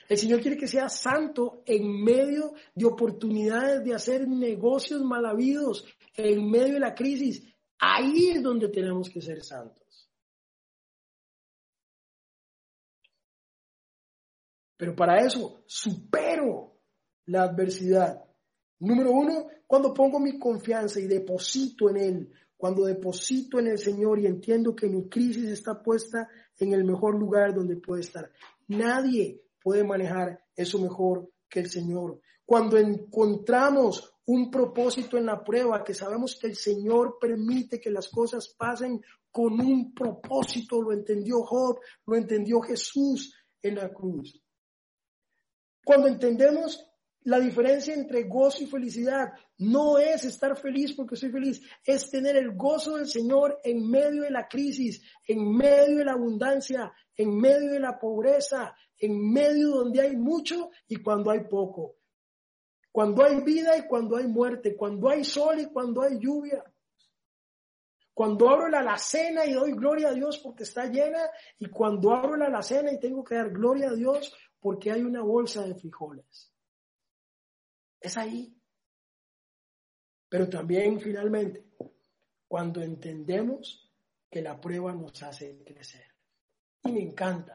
[0.07, 5.87] El Señor quiere que sea santo en medio de oportunidades de hacer negocios mal habidos,
[6.15, 7.43] en medio de la crisis.
[7.79, 9.88] Ahí es donde tenemos que ser santos.
[14.79, 16.73] Pero para eso supero
[17.27, 18.25] la adversidad.
[18.79, 24.21] Número uno, cuando pongo mi confianza y deposito en Él, cuando deposito en el Señor
[24.21, 28.31] y entiendo que mi crisis está puesta en el mejor lugar donde puede estar.
[28.69, 32.21] Nadie puede manejar eso mejor que el Señor.
[32.47, 38.09] Cuando encontramos un propósito en la prueba, que sabemos que el Señor permite que las
[38.09, 44.41] cosas pasen con un propósito, lo entendió Job, lo entendió Jesús en la cruz.
[45.89, 46.87] Cuando entendemos
[47.23, 49.33] la diferencia entre gozo y felicidad.
[49.57, 54.25] No es estar feliz porque soy feliz, es tener el gozo del Señor en medio
[54.25, 59.69] de la crisis, en medio de la abundancia, en medio de la pobreza, en medio
[59.69, 61.97] donde hay mucho y cuando hay poco.
[62.93, 66.63] Cuando hay vida y cuando hay muerte, cuando hay sol y cuando hay lluvia.
[68.13, 72.37] Cuando abro la alacena y doy gloria a Dios porque está llena y cuando abro
[72.37, 76.53] la alacena y tengo que dar gloria a Dios porque hay una bolsa de frijoles.
[78.01, 78.55] Es ahí.
[80.29, 81.65] Pero también finalmente,
[82.47, 83.91] cuando entendemos
[84.31, 86.07] que la prueba nos hace crecer.
[86.85, 87.55] Y me encanta,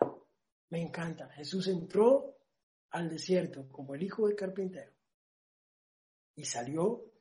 [0.69, 1.29] me encanta.
[1.29, 2.37] Jesús entró
[2.91, 4.91] al desierto como el hijo del carpintero
[6.35, 7.11] y salió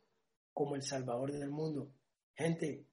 [0.53, 1.93] como el salvador del mundo.
[2.35, 2.87] Gente,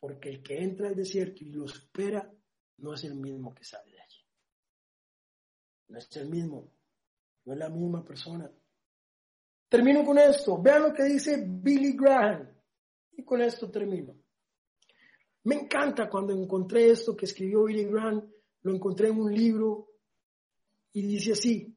[0.00, 2.30] porque el que entra al desierto y lo espera
[2.78, 3.97] no es el mismo que sale.
[5.88, 6.70] No es el mismo,
[7.44, 8.50] no es la misma persona.
[9.68, 10.60] Termino con esto.
[10.60, 12.48] Vean lo que dice Billy Graham.
[13.12, 14.14] Y con esto termino.
[15.44, 18.30] Me encanta cuando encontré esto que escribió Billy Graham.
[18.62, 19.88] Lo encontré en un libro
[20.92, 21.74] y dice así.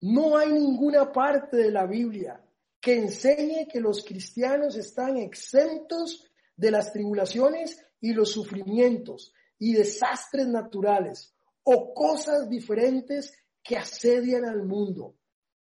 [0.00, 2.44] No hay ninguna parte de la Biblia
[2.80, 10.46] que enseñe que los cristianos están exentos de las tribulaciones y los sufrimientos y desastres
[10.46, 11.33] naturales
[11.64, 15.16] o cosas diferentes que asedian al mundo.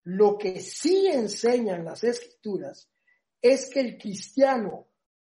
[0.05, 2.91] Lo que sí enseñan las escrituras
[3.41, 4.89] es que el cristiano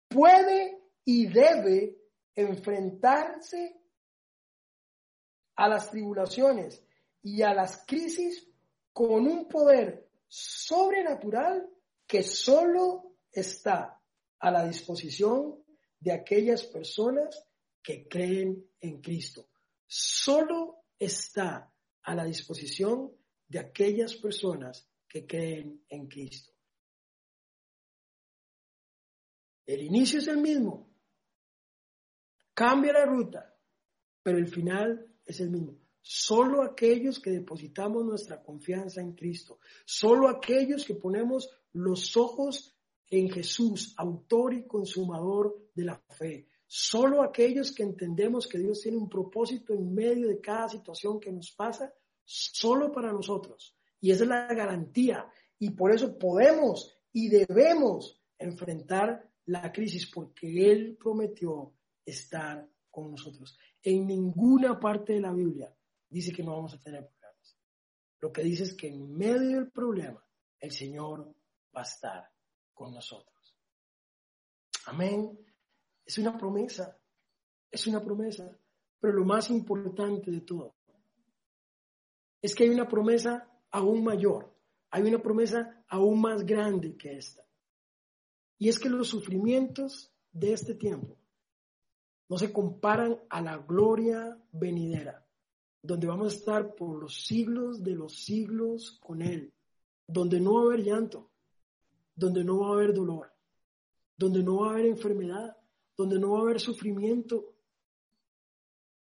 [0.08, 1.96] puede y debe
[2.34, 3.80] enfrentarse
[5.54, 6.82] a las tribulaciones
[7.22, 8.48] y a las crisis
[8.92, 11.68] con un poder sobrenatural
[12.06, 14.00] que solo está
[14.38, 15.64] a la disposición
[15.98, 17.46] de aquellas personas
[17.82, 19.48] que creen en Cristo.
[19.86, 21.72] Solo está
[22.02, 23.12] a la disposición
[23.48, 26.52] de aquellas personas que creen en Cristo.
[29.66, 30.88] El inicio es el mismo.
[32.54, 33.54] Cambia la ruta,
[34.22, 35.78] pero el final es el mismo.
[36.00, 42.76] Solo aquellos que depositamos nuestra confianza en Cristo, solo aquellos que ponemos los ojos
[43.08, 48.98] en Jesús, autor y consumador de la fe, solo aquellos que entendemos que Dios tiene
[48.98, 51.92] un propósito en medio de cada situación que nos pasa,
[52.24, 53.76] solo para nosotros.
[54.00, 55.28] Y esa es la garantía.
[55.58, 61.72] Y por eso podemos y debemos enfrentar la crisis porque Él prometió
[62.04, 63.58] estar con nosotros.
[63.82, 65.74] En ninguna parte de la Biblia
[66.08, 67.56] dice que no vamos a tener problemas.
[68.20, 70.22] Lo que dice es que en medio del problema
[70.60, 71.34] el Señor
[71.74, 72.30] va a estar
[72.74, 73.56] con nosotros.
[74.86, 75.45] Amén.
[76.06, 76.96] Es una promesa.
[77.70, 78.58] Es una promesa.
[79.00, 80.74] Pero lo más importante de todo
[82.40, 84.54] es que hay una promesa aún mayor,
[84.90, 87.44] hay una promesa aún más grande que esta.
[88.58, 91.18] Y es que los sufrimientos de este tiempo
[92.28, 95.26] no se comparan a la gloria venidera,
[95.82, 99.52] donde vamos a estar por los siglos de los siglos con Él,
[100.06, 101.30] donde no va a haber llanto,
[102.14, 103.32] donde no va a haber dolor,
[104.16, 105.56] donde no va a haber enfermedad,
[105.96, 107.54] donde no va a haber sufrimiento,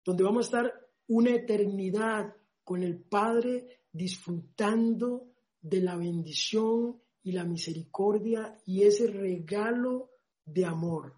[0.03, 7.43] donde vamos a estar una eternidad con el Padre disfrutando de la bendición y la
[7.43, 10.11] misericordia y ese regalo
[10.45, 11.15] de amor,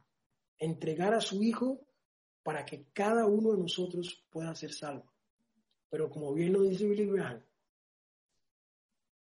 [0.57, 1.85] entregar a su Hijo
[2.43, 5.11] para que cada uno de nosotros pueda ser salvo.
[5.89, 7.43] Pero como bien lo dice Billy Graham,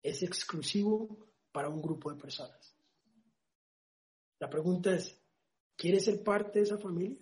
[0.03, 2.77] es exclusivo para un grupo de personas.
[4.39, 5.21] La pregunta es,
[5.79, 7.17] ¿quieres ser parte de esa familia?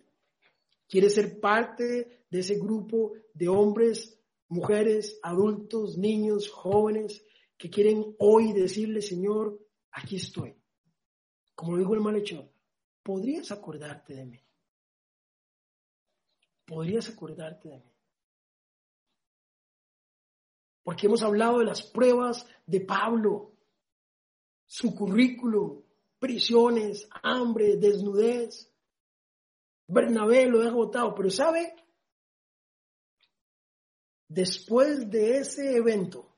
[0.89, 4.17] ¿Quieres ser parte de ese grupo de hombres
[4.49, 7.25] mujeres, adultos, niños, jóvenes
[7.57, 9.59] que quieren hoy decirle, Señor,
[9.93, 10.55] aquí estoy.
[11.55, 12.51] Como lo dijo el malhechor,
[13.03, 14.41] ¿podrías acordarte de mí?
[16.67, 17.93] ¿Podrías acordarte de mí?
[20.83, 23.53] Porque hemos hablado de las pruebas de Pablo,
[24.67, 25.86] su currículo,
[26.27, 28.69] prisiones, hambre, desnudez.
[29.87, 31.73] Bernabé lo ha agotado, pero ¿sabe?
[34.29, 36.35] Después de ese evento,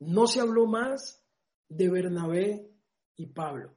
[0.00, 1.24] no se habló más
[1.68, 2.68] de Bernabé
[3.14, 3.76] y Pablo.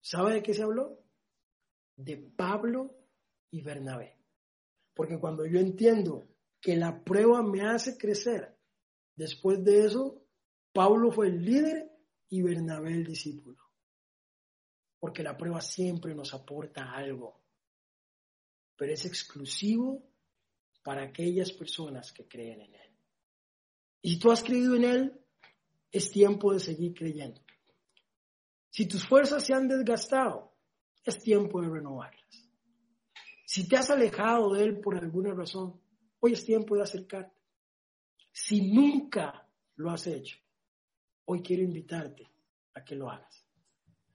[0.00, 1.02] ¿Sabe de qué se habló?
[1.96, 2.94] De Pablo
[3.50, 4.16] y Bernabé.
[4.94, 6.28] Porque cuando yo entiendo
[6.60, 8.56] que la prueba me hace crecer,
[9.16, 10.24] después de eso,
[10.72, 11.90] Pablo fue el líder
[12.28, 13.61] y Bernabé el discípulo.
[15.02, 17.42] Porque la prueba siempre nos aporta algo,
[18.76, 20.00] pero es exclusivo
[20.80, 22.90] para aquellas personas que creen en Él.
[24.00, 25.20] Y si tú has creído en Él,
[25.90, 27.40] es tiempo de seguir creyendo.
[28.70, 30.54] Si tus fuerzas se han desgastado,
[31.02, 32.48] es tiempo de renovarlas.
[33.44, 35.82] Si te has alejado de Él por alguna razón,
[36.20, 37.42] hoy es tiempo de acercarte.
[38.30, 40.38] Si nunca lo has hecho,
[41.24, 42.30] hoy quiero invitarte
[42.74, 43.41] a que lo hagas.